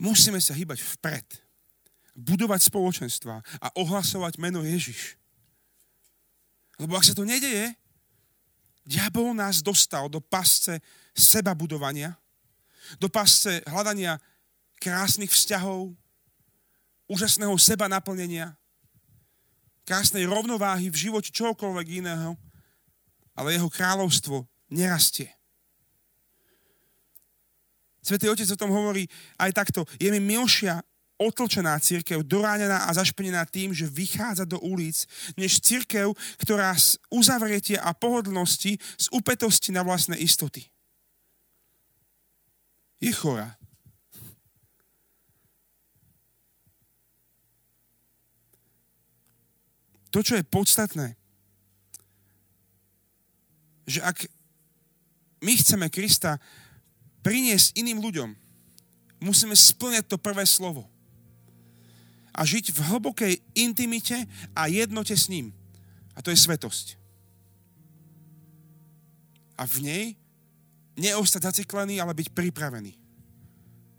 Musíme 0.00 0.40
sa 0.40 0.56
hýbať 0.56 0.80
vpred, 0.96 1.24
budovať 2.16 2.72
spoločenstva 2.72 3.44
a 3.60 3.68
ohlasovať 3.76 4.40
meno 4.40 4.64
Ježiš. 4.64 5.20
Lebo 6.80 6.96
ak 6.96 7.04
sa 7.04 7.16
to 7.16 7.24
nedeje, 7.24 7.72
diabol 8.84 9.32
nás 9.32 9.60
dostal 9.60 10.08
do 10.08 10.20
pasce 10.20 10.80
seba 11.16 11.56
budovania, 11.56 12.16
do 13.00 13.08
pasce 13.08 13.64
hľadania 13.68 14.20
krásnych 14.80 15.32
vzťahov, 15.32 15.94
úžasného 17.06 17.54
seba 17.58 17.86
naplnenia, 17.86 18.54
krásnej 19.86 20.26
rovnováhy 20.26 20.90
v 20.90 21.08
živote 21.08 21.30
čokoľvek 21.30 22.02
iného, 22.02 22.34
ale 23.38 23.54
jeho 23.54 23.70
kráľovstvo 23.70 24.42
nerastie. 24.72 25.30
Svetý 28.02 28.30
Otec 28.30 28.46
o 28.54 28.58
tom 28.58 28.70
hovorí 28.70 29.10
aj 29.38 29.50
takto. 29.50 29.82
Je 29.98 30.10
mi 30.14 30.22
milšia 30.22 30.78
otlčená 31.18 31.74
církev, 31.80 32.22
doránená 32.22 32.86
a 32.86 32.94
zašpenená 32.94 33.42
tým, 33.48 33.74
že 33.74 33.90
vychádza 33.90 34.44
do 34.44 34.60
ulic, 34.62 35.08
než 35.34 35.58
církev, 35.58 36.12
ktorá 36.38 36.76
z 36.76 37.00
uzavretia 37.10 37.82
a 37.82 37.96
pohodlnosti, 37.96 38.78
z 38.78 39.06
upetosti 39.10 39.72
na 39.72 39.82
vlastné 39.82 40.20
istoty. 40.20 40.68
Je 43.00 43.10
chorá. 43.10 43.58
To, 50.16 50.24
čo 50.24 50.40
je 50.40 50.48
podstatné, 50.48 51.12
že 53.84 54.00
ak 54.00 54.24
my 55.44 55.52
chceme 55.60 55.92
Krista 55.92 56.40
priniesť 57.20 57.76
iným 57.76 58.00
ľuďom, 58.00 58.32
musíme 59.20 59.52
splňať 59.52 60.08
to 60.08 60.16
prvé 60.16 60.48
slovo. 60.48 60.88
A 62.32 62.48
žiť 62.48 62.72
v 62.72 62.80
hlbokej 62.80 63.34
intimite 63.60 64.24
a 64.56 64.72
jednote 64.72 65.12
s 65.12 65.28
ním. 65.28 65.52
A 66.16 66.24
to 66.24 66.32
je 66.32 66.40
svetosť. 66.40 66.96
A 69.60 69.68
v 69.68 69.76
nej 69.84 70.04
neostať 70.96 71.52
zaciklený, 71.52 72.00
ale 72.00 72.16
byť 72.16 72.32
pripravený. 72.32 72.96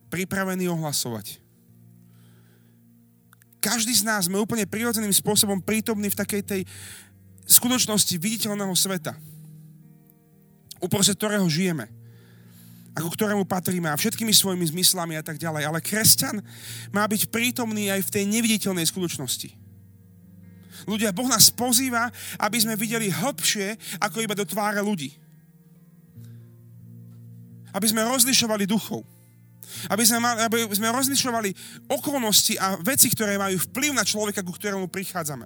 Pripravený 0.10 0.66
ohlasovať. 0.66 1.46
Každý 3.68 3.92
z 3.92 4.08
nás 4.08 4.32
sme 4.32 4.40
úplne 4.40 4.64
prirodzeným 4.64 5.12
spôsobom 5.12 5.60
prítomný 5.60 6.08
v 6.08 6.20
takej 6.24 6.42
tej 6.48 6.62
skutočnosti 7.44 8.16
viditeľného 8.16 8.72
sveta, 8.72 9.12
uprostred 10.80 11.20
ktorého 11.20 11.44
žijeme 11.52 11.92
ako 12.98 13.14
ktorému 13.14 13.46
patríme 13.46 13.94
a 13.94 14.00
všetkými 14.00 14.34
svojimi 14.34 14.66
zmyslami 14.74 15.22
a 15.22 15.22
tak 15.22 15.38
ďalej. 15.38 15.70
Ale 15.70 15.86
kresťan 15.86 16.42
má 16.90 17.06
byť 17.06 17.30
prítomný 17.30 17.94
aj 17.94 18.10
v 18.10 18.14
tej 18.18 18.24
neviditeľnej 18.26 18.90
skutočnosti. 18.90 19.54
Ľudia, 20.90 21.14
Boh 21.14 21.30
nás 21.30 21.54
pozýva, 21.54 22.10
aby 22.42 22.58
sme 22.58 22.74
videli 22.74 23.14
hlbšie, 23.14 24.02
ako 24.02 24.26
iba 24.26 24.34
do 24.34 24.42
tváre 24.50 24.82
ľudí. 24.82 25.14
Aby 27.70 27.86
sme 27.86 28.02
rozlišovali 28.02 28.66
duchov. 28.66 29.06
Aby 29.88 30.04
sme, 30.04 30.18
mali, 30.20 30.42
aby 30.42 30.66
sme 30.74 30.90
rozlišovali 30.94 31.50
okolnosti 31.92 32.58
a 32.58 32.78
veci, 32.82 33.08
ktoré 33.14 33.38
majú 33.38 33.62
vplyv 33.70 33.92
na 33.94 34.04
človeka, 34.04 34.42
ku 34.42 34.54
ktorému 34.54 34.90
prichádzame. 34.90 35.46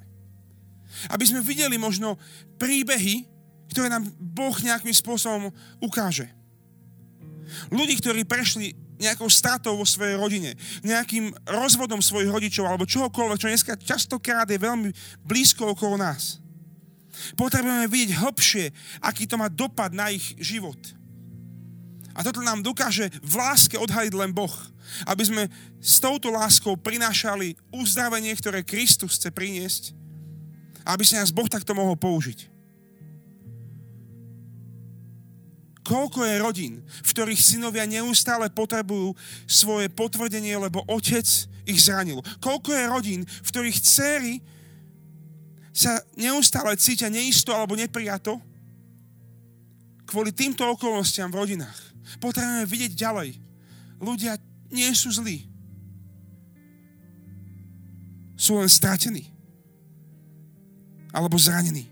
Aby 1.12 1.24
sme 1.28 1.44
videli 1.44 1.76
možno 1.76 2.20
príbehy, 2.60 3.28
ktoré 3.72 3.88
nám 3.88 4.08
Boh 4.20 4.56
nejakým 4.56 4.92
spôsobom 4.92 5.52
ukáže. 5.80 6.28
Ľudí, 7.72 8.00
ktorí 8.00 8.24
prešli 8.24 8.76
nejakou 9.02 9.28
stratou 9.34 9.74
vo 9.74 9.88
svojej 9.88 10.14
rodine, 10.14 10.54
nejakým 10.86 11.34
rozvodom 11.50 12.00
svojich 12.00 12.30
rodičov 12.30 12.70
alebo 12.70 12.86
čohokoľvek, 12.86 13.40
čo 13.42 13.50
dneska 13.50 13.74
častokrát 13.82 14.46
je 14.46 14.62
veľmi 14.62 14.94
blízko 15.26 15.74
okolo 15.74 15.98
nás. 15.98 16.38
Potrebujeme 17.34 17.90
vidieť 17.90 18.22
hlbšie, 18.22 18.66
aký 19.02 19.26
to 19.26 19.36
má 19.42 19.50
dopad 19.50 19.92
na 19.92 20.14
ich 20.14 20.38
život. 20.38 20.78
A 22.16 22.24
toto 22.26 22.44
nám 22.44 22.64
dokáže 22.66 23.08
v 23.24 23.34
láske 23.40 23.80
odhaliť 23.80 24.14
len 24.16 24.32
Boh. 24.36 24.52
Aby 25.08 25.24
sme 25.28 25.44
s 25.80 26.00
touto 26.04 26.32
láskou 26.32 26.76
prinášali 26.76 27.56
uzdravenie, 27.72 28.36
ktoré 28.36 28.66
Kristus 28.66 29.16
chce 29.20 29.32
priniesť. 29.32 29.84
Aby 30.84 31.08
sa 31.08 31.24
nás 31.24 31.32
Boh 31.32 31.48
takto 31.48 31.72
mohol 31.72 31.96
použiť. 31.96 32.52
Koľko 35.82 36.24
je 36.24 36.36
rodín, 36.40 36.74
v 36.86 37.10
ktorých 37.12 37.42
synovia 37.42 37.84
neustále 37.90 38.48
potrebujú 38.54 39.18
svoje 39.50 39.90
potvrdenie, 39.90 40.54
lebo 40.56 40.86
otec 40.88 41.26
ich 41.66 41.80
zranil. 41.82 42.22
Koľko 42.40 42.70
je 42.72 42.86
rodín, 42.86 43.22
v 43.26 43.50
ktorých 43.50 43.80
céry 43.82 44.34
sa 45.72 46.00
neustále 46.16 46.76
cítia 46.78 47.08
neisto 47.08 47.56
alebo 47.56 47.76
neprijato 47.76 48.40
kvôli 50.08 50.36
týmto 50.36 50.68
okolnostiam 50.68 51.32
v 51.32 51.40
rodinách. 51.40 51.91
Potrebujeme 52.20 52.66
vidieť 52.68 52.92
ďalej. 52.98 53.30
Ľudia 54.02 54.38
nie 54.74 54.92
sú 54.94 55.14
zlí. 55.14 55.46
Sú 58.38 58.58
len 58.58 58.70
stratení. 58.70 59.30
Alebo 61.14 61.38
zranení. 61.38 61.86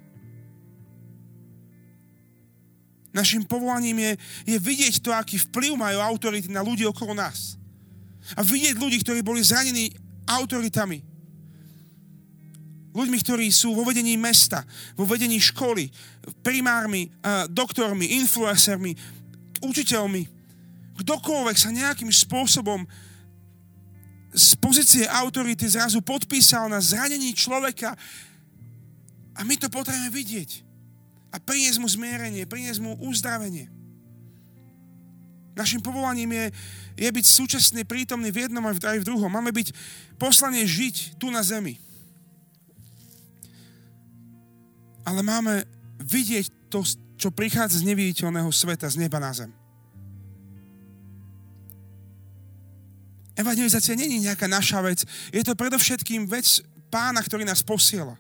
Našim 3.09 3.41
povolaním 3.41 3.99
je, 3.99 4.11
je 4.53 4.57
vidieť 4.61 5.01
to, 5.01 5.09
aký 5.09 5.41
vplyv 5.49 5.75
majú 5.75 5.97
autority 5.97 6.47
na 6.49 6.61
ľudí 6.61 6.85
okolo 6.85 7.17
nás. 7.17 7.57
A 8.37 8.45
vidieť 8.45 8.77
ľudí, 8.77 9.01
ktorí 9.01 9.25
boli 9.25 9.41
zranení 9.41 9.89
autoritami. 10.29 11.01
Ľuďmi, 12.89 13.17
ktorí 13.21 13.49
sú 13.53 13.73
vo 13.77 13.85
vedení 13.85 14.17
mesta, 14.17 14.65
vo 14.93 15.05
vedení 15.05 15.41
školy, 15.41 15.89
primármi, 16.41 17.09
doktormi, 17.49 18.17
influencermi, 18.21 18.93
učiteľmi. 19.63 20.23
Kdokoľvek 20.99 21.57
sa 21.57 21.71
nejakým 21.71 22.11
spôsobom 22.11 22.83
z 24.29 24.49
pozície 24.61 25.03
autority 25.09 25.65
zrazu 25.65 26.03
podpísal 26.05 26.69
na 26.69 26.77
zranení 26.77 27.33
človeka 27.33 27.97
a 29.33 29.41
my 29.41 29.55
to 29.57 29.71
potrebujeme 29.71 30.11
vidieť 30.13 30.49
a 31.33 31.37
priniesť 31.37 31.77
mu 31.81 31.87
zmierenie, 31.89 32.45
priniesť 32.45 32.79
mu 32.81 32.97
uzdravenie. 33.05 33.69
Našim 35.57 35.83
povolaním 35.83 36.31
je, 36.31 36.45
je 36.95 37.09
byť 37.09 37.25
súčasne 37.25 37.81
prítomný 37.83 38.31
v 38.31 38.47
jednom 38.47 38.63
aj 38.63 39.01
v 39.01 39.07
druhom. 39.07 39.27
Máme 39.27 39.51
byť 39.51 39.75
poslanie 40.15 40.63
žiť 40.63 41.19
tu 41.19 41.27
na 41.33 41.43
zemi. 41.43 41.75
Ale 45.03 45.25
máme 45.25 45.65
vidieť 45.99 46.71
to, 46.71 46.85
čo 47.19 47.35
prichádza 47.35 47.83
z 47.83 47.91
neviditeľného 47.91 48.47
sveta, 48.47 48.87
z 48.87 49.03
neba 49.03 49.19
na 49.19 49.35
zem. 49.35 49.51
Evangelizácia 53.35 53.95
není 53.95 54.23
nejaká 54.23 54.47
naša 54.47 54.79
vec. 54.79 55.03
Je 55.35 55.43
to 55.43 55.55
predovšetkým 55.55 56.27
vec 56.31 56.63
pána, 56.87 57.19
ktorý 57.19 57.43
nás 57.43 57.59
posiela. 57.59 58.15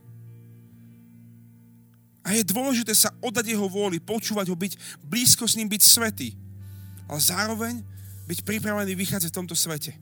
A 2.23 2.35
je 2.35 2.43
dôležité 2.43 2.91
sa 2.91 3.11
oddať 3.23 3.55
jeho 3.55 3.67
vôli, 3.71 4.03
počúvať 4.03 4.51
ho, 4.51 4.55
byť 4.55 4.99
blízko 5.03 5.47
s 5.47 5.55
ním, 5.55 5.71
byť 5.71 5.81
svetý. 5.83 6.35
Ale 7.07 7.19
zároveň 7.19 7.83
byť 8.27 8.39
pripravený 8.43 8.95
vychádzať 8.95 9.31
v 9.31 9.39
tomto 9.43 9.55
svete. 9.55 9.95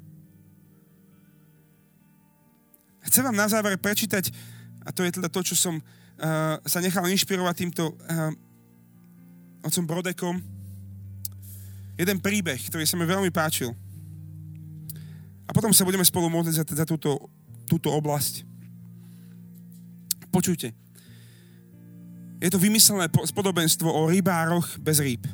Chcem 3.08 3.24
vám 3.24 3.38
na 3.40 3.48
záver 3.48 3.80
prečítať, 3.80 4.30
a 4.84 4.92
to 4.92 5.02
je 5.08 5.16
teda 5.16 5.32
to, 5.32 5.40
čo 5.40 5.56
som 5.56 5.80
uh, 5.80 6.60
sa 6.68 6.84
nechal 6.84 7.08
inšpirovať 7.08 7.56
týmto 7.56 7.96
uh, 7.96 8.36
otcom 9.66 9.86
Brodekom, 9.86 10.36
jeden 11.98 12.18
príbeh, 12.22 12.62
ktorý 12.70 12.86
sa 12.86 12.96
mi 12.96 13.10
veľmi 13.10 13.34
páčil. 13.34 13.74
A 15.48 15.52
potom 15.56 15.72
sa 15.72 15.88
budeme 15.88 16.06
spolu 16.06 16.30
modliť 16.30 16.56
za, 16.62 16.66
za 16.66 16.86
túto, 16.86 17.32
túto 17.66 17.90
oblasť. 17.90 18.46
Počujte. 20.30 20.76
Je 22.38 22.50
to 22.54 22.62
vymyslené 22.62 23.10
spodobenstvo 23.10 23.90
o 23.90 24.06
rybároch 24.06 24.78
bez 24.78 25.02
rýb. 25.02 25.26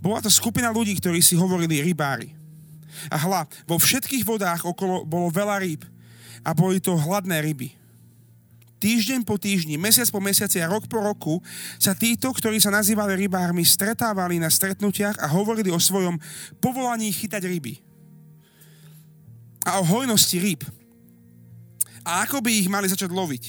Bola 0.00 0.24
to 0.24 0.32
skupina 0.32 0.72
ľudí, 0.72 0.96
ktorí 0.96 1.20
si 1.20 1.36
hovorili 1.36 1.84
rybári. 1.84 2.32
A 3.12 3.20
hla, 3.20 3.44
vo 3.68 3.76
všetkých 3.76 4.24
vodách 4.24 4.64
okolo 4.64 5.04
bolo 5.04 5.28
veľa 5.28 5.60
rýb 5.60 5.84
a 6.40 6.56
boli 6.56 6.80
to 6.80 6.96
hladné 6.96 7.44
ryby. 7.44 7.79
Týždeň 8.80 9.28
po 9.28 9.36
týždni, 9.36 9.76
mesiac 9.76 10.08
po 10.08 10.24
mesiaci 10.24 10.56
a 10.64 10.70
rok 10.72 10.88
po 10.88 11.04
roku 11.04 11.44
sa 11.76 11.92
títo, 11.92 12.32
ktorí 12.32 12.56
sa 12.56 12.72
nazývali 12.72 13.12
rybármi, 13.28 13.60
stretávali 13.60 14.40
na 14.40 14.48
stretnutiach 14.48 15.20
a 15.20 15.28
hovorili 15.28 15.68
o 15.68 15.76
svojom 15.76 16.16
povolaní 16.64 17.12
chytať 17.12 17.44
ryby. 17.44 17.76
A 19.68 19.78
o 19.78 19.84
hojnosti 19.84 20.40
rýb 20.40 20.64
a 22.04 22.24
ako 22.24 22.40
by 22.40 22.50
ich 22.50 22.68
mali 22.72 22.88
začať 22.88 23.12
loviť. 23.12 23.44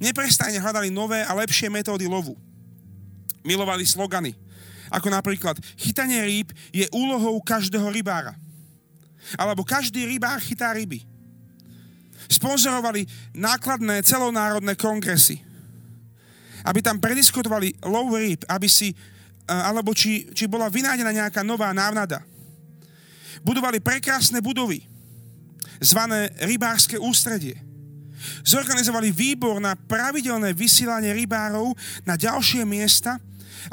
Neprestajne 0.00 0.60
hľadali 0.60 0.88
nové 0.88 1.20
a 1.20 1.36
lepšie 1.36 1.68
metódy 1.68 2.08
lovu. 2.08 2.36
Milovali 3.44 3.84
slogany, 3.84 4.36
ako 4.92 5.08
napríklad 5.12 5.56
chytanie 5.76 6.20
rýb 6.24 6.52
je 6.72 6.88
úlohou 6.92 7.36
každého 7.40 7.88
rybára. 7.92 8.36
Alebo 9.36 9.64
každý 9.64 10.08
rybár 10.08 10.40
chytá 10.40 10.72
ryby. 10.72 11.04
Sponzorovali 12.30 13.02
nákladné 13.34 14.06
celonárodné 14.06 14.78
kongresy, 14.78 15.42
aby 16.62 16.78
tam 16.78 17.02
prediskutovali 17.02 17.82
lov 17.90 18.14
rýb, 18.14 18.46
aby 18.46 18.70
si 18.70 18.94
alebo 19.50 19.90
či, 19.90 20.30
či 20.30 20.46
bola 20.46 20.70
vynájdená 20.70 21.10
nejaká 21.10 21.42
nová 21.42 21.74
návnada. 21.74 22.22
Budovali 23.42 23.82
prekrásne 23.82 24.38
budovy, 24.38 24.86
zvané 25.82 26.30
rybárske 26.46 26.94
ústredie. 26.94 27.58
Zorganizovali 28.46 29.10
výbor 29.10 29.58
na 29.58 29.74
pravidelné 29.74 30.54
vysielanie 30.54 31.10
rybárov 31.10 31.74
na 32.06 32.14
ďalšie 32.14 32.62
miesta 32.62 33.18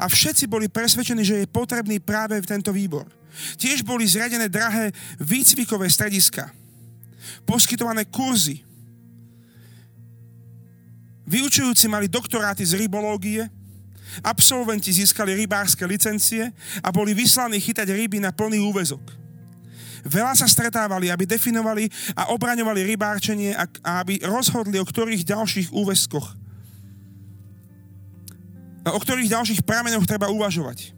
a 0.02 0.10
všetci 0.10 0.50
boli 0.50 0.66
presvedčení, 0.66 1.22
že 1.22 1.44
je 1.44 1.52
potrebný 1.52 2.02
práve 2.02 2.42
tento 2.42 2.74
výbor. 2.74 3.06
Tiež 3.54 3.86
boli 3.86 4.02
zriadené 4.02 4.50
drahé 4.50 4.90
výcvikové 5.22 5.86
strediska, 5.86 6.50
poskytované 7.44 8.04
kurzy. 8.08 8.64
Vyučujúci 11.28 11.92
mali 11.92 12.08
doktoráty 12.08 12.64
z 12.64 12.80
rybológie, 12.80 13.44
absolventi 14.24 14.88
získali 14.88 15.36
rybárske 15.36 15.84
licencie 15.84 16.48
a 16.80 16.88
boli 16.88 17.12
vyslaní 17.12 17.60
chytať 17.60 17.92
ryby 17.92 18.16
na 18.16 18.32
plný 18.32 18.64
úvezok. 18.64 19.04
Veľa 20.08 20.32
sa 20.32 20.48
stretávali, 20.48 21.12
aby 21.12 21.28
definovali 21.28 21.90
a 22.16 22.32
obraňovali 22.32 22.80
rybárčenie 22.86 23.52
a, 23.52 23.68
aby 24.00 24.24
rozhodli, 24.24 24.80
o 24.80 24.86
ktorých 24.88 25.26
ďalších 25.26 25.68
úväzkoch, 25.68 26.26
o 28.88 28.98
ktorých 29.04 29.28
ďalších 29.28 29.60
pramenoch 29.68 30.08
treba 30.08 30.32
uvažovať. 30.32 30.96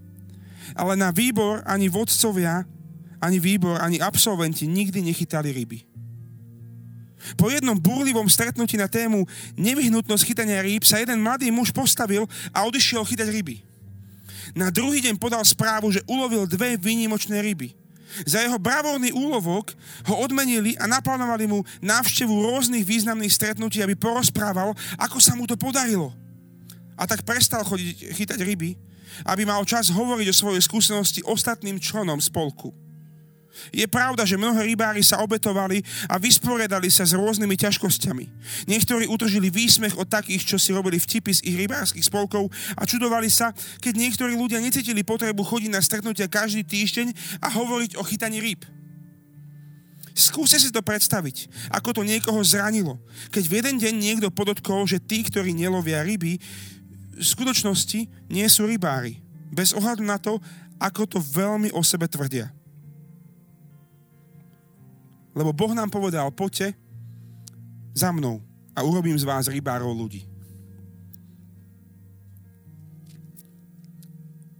Ale 0.78 0.94
na 0.94 1.10
výbor 1.10 1.66
ani 1.66 1.90
vodcovia, 1.90 2.62
ani 3.18 3.42
výbor, 3.42 3.82
ani 3.82 3.98
absolventi 3.98 4.70
nikdy 4.70 5.02
nechytali 5.02 5.50
ryby. 5.50 5.89
Po 7.36 7.52
jednom 7.52 7.76
burlivom 7.76 8.26
stretnutí 8.26 8.80
na 8.80 8.88
tému 8.88 9.28
nevyhnutnosť 9.56 10.24
chytania 10.24 10.64
rýb 10.64 10.82
sa 10.84 11.00
jeden 11.00 11.20
mladý 11.20 11.52
muž 11.52 11.70
postavil 11.70 12.24
a 12.50 12.64
odišiel 12.64 13.04
chytať 13.04 13.28
ryby. 13.28 13.60
Na 14.56 14.72
druhý 14.72 14.98
deň 15.04 15.20
podal 15.20 15.44
správu, 15.46 15.94
že 15.94 16.02
ulovil 16.10 16.48
dve 16.48 16.74
výnimočné 16.74 17.38
ryby. 17.38 17.76
Za 18.26 18.42
jeho 18.42 18.58
bravórny 18.58 19.14
úlovok 19.14 19.70
ho 20.10 20.18
odmenili 20.18 20.74
a 20.74 20.90
naplánovali 20.90 21.46
mu 21.46 21.62
návštevu 21.78 22.34
rôznych 22.42 22.82
významných 22.82 23.30
stretnutí, 23.30 23.78
aby 23.78 23.94
porozprával, 23.94 24.74
ako 24.98 25.22
sa 25.22 25.38
mu 25.38 25.46
to 25.46 25.54
podarilo. 25.54 26.10
A 26.98 27.06
tak 27.06 27.22
prestal 27.22 27.62
chodiť 27.62 28.10
chytať 28.10 28.38
ryby, 28.42 28.74
aby 29.30 29.42
mal 29.46 29.62
čas 29.62 29.94
hovoriť 29.94 30.26
o 30.26 30.34
svojej 30.34 30.62
skúsenosti 30.64 31.20
ostatným 31.22 31.78
členom 31.78 32.18
spolku. 32.18 32.74
Je 33.68 33.84
pravda, 33.84 34.24
že 34.24 34.40
mnohé 34.40 34.64
rybári 34.64 35.04
sa 35.04 35.20
obetovali 35.20 35.84
a 36.08 36.16
vysporiadali 36.16 36.88
sa 36.88 37.04
s 37.04 37.12
rôznymi 37.12 37.56
ťažkosťami. 37.60 38.24
Niektorí 38.66 39.04
utržili 39.06 39.52
výsmech 39.52 39.94
od 40.00 40.08
takých, 40.08 40.44
čo 40.44 40.56
si 40.56 40.72
robili 40.72 40.96
vtipy 40.96 41.36
z 41.36 41.44
ich 41.44 41.56
rybárskych 41.60 42.08
spolkov 42.08 42.48
a 42.74 42.82
čudovali 42.88 43.28
sa, 43.28 43.52
keď 43.84 43.94
niektorí 43.96 44.32
ľudia 44.34 44.58
necítili 44.58 45.04
potrebu 45.04 45.44
chodiť 45.44 45.70
na 45.70 45.84
stretnutia 45.84 46.30
každý 46.30 46.64
týždeň 46.64 47.12
a 47.44 47.48
hovoriť 47.52 48.00
o 48.00 48.02
chytaní 48.02 48.40
rýb. 48.40 48.64
Skúste 50.10 50.58
si 50.58 50.68
to 50.74 50.84
predstaviť, 50.84 51.48
ako 51.72 51.96
to 51.96 52.02
niekoho 52.04 52.42
zranilo, 52.44 52.98
keď 53.30 53.44
v 53.46 53.56
jeden 53.62 53.76
deň 53.80 53.94
niekto 53.96 54.28
podotkol, 54.28 54.84
že 54.84 55.00
tí, 55.00 55.24
ktorí 55.24 55.54
nelovia 55.54 56.02
ryby, 56.04 56.36
v 57.20 57.24
skutočnosti 57.24 58.08
nie 58.28 58.46
sú 58.50 58.68
rybári. 58.68 59.20
Bez 59.48 59.72
ohľadu 59.72 60.02
na 60.04 60.20
to, 60.20 60.36
ako 60.80 61.04
to 61.04 61.18
veľmi 61.20 61.72
o 61.76 61.80
sebe 61.84 62.08
tvrdia. 62.08 62.52
Lebo 65.34 65.54
Boh 65.54 65.72
nám 65.74 65.90
povedal, 65.90 66.30
poďte 66.34 66.74
za 67.94 68.10
mnou 68.10 68.42
a 68.74 68.82
urobím 68.82 69.18
z 69.18 69.26
vás 69.26 69.46
rybárov 69.46 69.94
ľudí. 69.94 70.26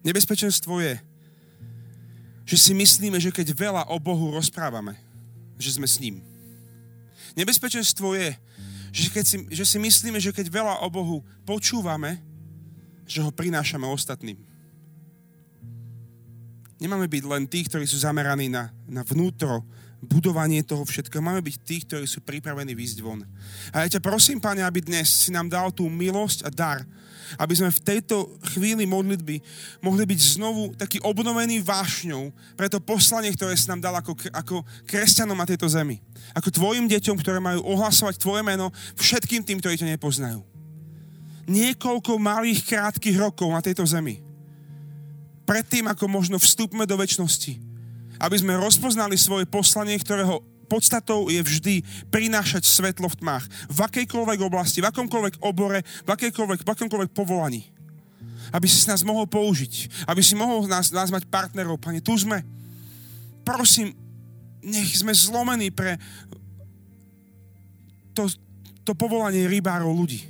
Nebezpečenstvo 0.01 0.81
je, 0.81 0.97
že 2.49 2.57
si 2.57 2.73
myslíme, 2.73 3.21
že 3.21 3.31
keď 3.31 3.53
veľa 3.53 3.83
o 3.93 4.01
Bohu 4.01 4.33
rozprávame, 4.33 4.97
že 5.61 5.77
sme 5.77 5.87
s 5.87 6.01
ním. 6.01 6.25
Nebezpečenstvo 7.37 8.17
je, 8.17 8.35
že, 8.91 9.07
keď 9.13 9.25
si, 9.27 9.37
že 9.55 9.65
si 9.69 9.79
myslíme, 9.79 10.19
že 10.19 10.35
keď 10.35 10.51
veľa 10.51 10.75
o 10.83 10.89
Bohu 10.91 11.23
počúvame, 11.47 12.19
že 13.07 13.23
ho 13.23 13.31
prinášame 13.31 13.87
ostatným. 13.87 14.39
Nemáme 16.81 17.07
byť 17.07 17.23
len 17.29 17.45
tí, 17.45 17.61
ktorí 17.63 17.85
sú 17.85 18.01
zameraní 18.01 18.49
na, 18.49 18.73
na 18.89 19.05
vnútro, 19.05 19.63
budovanie 20.01 20.65
toho 20.65 20.83
všetkého. 20.83 21.21
Máme 21.21 21.45
byť 21.45 21.57
tí, 21.61 21.85
ktorí 21.85 22.09
sú 22.09 22.25
pripravení 22.25 22.73
výjsť 22.73 22.99
von. 23.05 23.21
A 23.71 23.85
ja 23.85 23.97
ťa 23.97 24.01
prosím, 24.01 24.41
Pane, 24.41 24.65
aby 24.65 24.81
dnes 24.81 25.07
si 25.07 25.29
nám 25.29 25.53
dal 25.53 25.69
tú 25.71 25.93
milosť 25.93 26.49
a 26.49 26.51
dar, 26.51 26.81
aby 27.39 27.55
sme 27.55 27.71
v 27.71 27.85
tejto 27.85 28.41
chvíli 28.57 28.89
modlitby 28.89 29.39
mohli 29.85 30.03
byť 30.09 30.21
znovu 30.41 30.75
taký 30.75 30.99
obnovený 31.05 31.63
vášňou 31.63 32.33
pre 32.59 32.67
to 32.67 32.83
poslanie, 32.83 33.31
ktoré 33.31 33.55
si 33.55 33.71
nám 33.71 33.85
dal 33.85 33.95
ako, 33.95 34.19
ako 34.35 34.67
kresťanom 34.89 35.39
na 35.39 35.47
tejto 35.47 35.71
zemi. 35.71 36.03
Ako 36.35 36.51
tvojim 36.51 36.91
deťom, 36.91 37.17
ktoré 37.21 37.39
majú 37.39 37.63
ohlasovať 37.63 38.19
tvoje 38.19 38.43
meno 38.43 38.75
všetkým 38.99 39.47
tým, 39.47 39.63
ktorí 39.63 39.79
ťa 39.79 39.95
nepoznajú. 39.95 40.43
Niekoľko 41.47 42.19
malých, 42.19 42.67
krátkých 42.67 43.21
rokov 43.21 43.51
na 43.53 43.63
tejto 43.63 43.87
zemi. 43.87 44.23
Predtým, 45.47 45.91
ako 45.91 46.07
možno 46.07 46.39
vstúpme 46.39 46.87
do 46.87 46.95
väčšnosti, 46.95 47.70
aby 48.21 48.37
sme 48.37 48.61
rozpoznali 48.61 49.17
svoje 49.17 49.49
poslanie, 49.49 49.97
ktorého 49.97 50.45
podstatou 50.71 51.27
je 51.27 51.43
vždy 51.43 51.75
prinášať 52.15 52.63
svetlo 52.63 53.11
v 53.11 53.19
tmách. 53.19 53.45
V 53.67 53.79
akejkoľvek 53.83 54.39
oblasti, 54.47 54.79
v 54.79 54.87
akomkoľvek 54.93 55.43
obore, 55.43 55.83
v, 55.83 56.09
akejkoľvek, 56.15 56.63
v 56.63 56.71
akomkoľvek 56.71 57.11
povolaní. 57.11 57.67
Aby 58.55 58.71
si 58.71 58.87
nás 58.87 59.03
mohol 59.03 59.27
použiť. 59.27 60.07
Aby 60.07 60.23
si 60.23 60.39
mohol 60.39 60.71
nás, 60.71 60.95
nás 60.95 61.11
mať 61.11 61.27
partnerov. 61.27 61.83
Pane, 61.83 61.99
tu 61.99 62.15
sme. 62.15 62.47
Prosím, 63.43 63.91
nech 64.63 64.95
sme 64.95 65.11
zlomení 65.11 65.75
pre 65.75 65.99
to, 68.15 68.31
to 68.87 68.93
povolanie 68.95 69.51
rybárov 69.51 69.91
ľudí. 69.91 70.23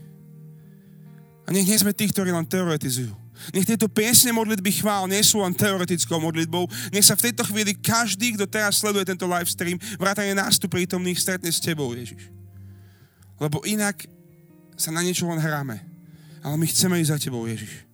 A 1.44 1.52
nech 1.52 1.66
nie 1.66 1.76
sme 1.76 1.92
tí, 1.92 2.06
ktorí 2.06 2.30
len 2.30 2.46
teoretizujú. 2.46 3.19
Nech 3.50 3.66
tieto 3.66 3.88
piesne 3.88 4.30
modlitby 4.30 4.70
chvál 4.80 5.08
nie 5.08 5.20
sú 5.24 5.40
len 5.40 5.56
teoretickou 5.56 6.20
modlitbou. 6.20 6.68
Nech 6.92 7.04
sa 7.04 7.16
v 7.16 7.30
tejto 7.30 7.44
chvíli 7.48 7.76
každý, 7.76 8.36
kto 8.36 8.46
teraz 8.46 8.80
sleduje 8.80 9.08
tento 9.08 9.26
live 9.26 9.48
stream, 9.48 9.80
vrátane 9.96 10.36
nás 10.36 10.60
tu 10.60 10.68
prítomných, 10.70 11.18
stretne 11.18 11.50
s 11.50 11.60
tebou, 11.60 11.90
Ježiš. 11.92 12.30
Lebo 13.40 13.64
inak 13.64 14.04
sa 14.76 14.92
na 14.92 15.04
niečo 15.04 15.28
len 15.28 15.40
hráme. 15.40 15.80
Ale 16.40 16.56
my 16.56 16.66
chceme 16.68 16.96
ísť 17.00 17.12
za 17.12 17.18
tebou, 17.20 17.44
Ježiš. 17.44 17.89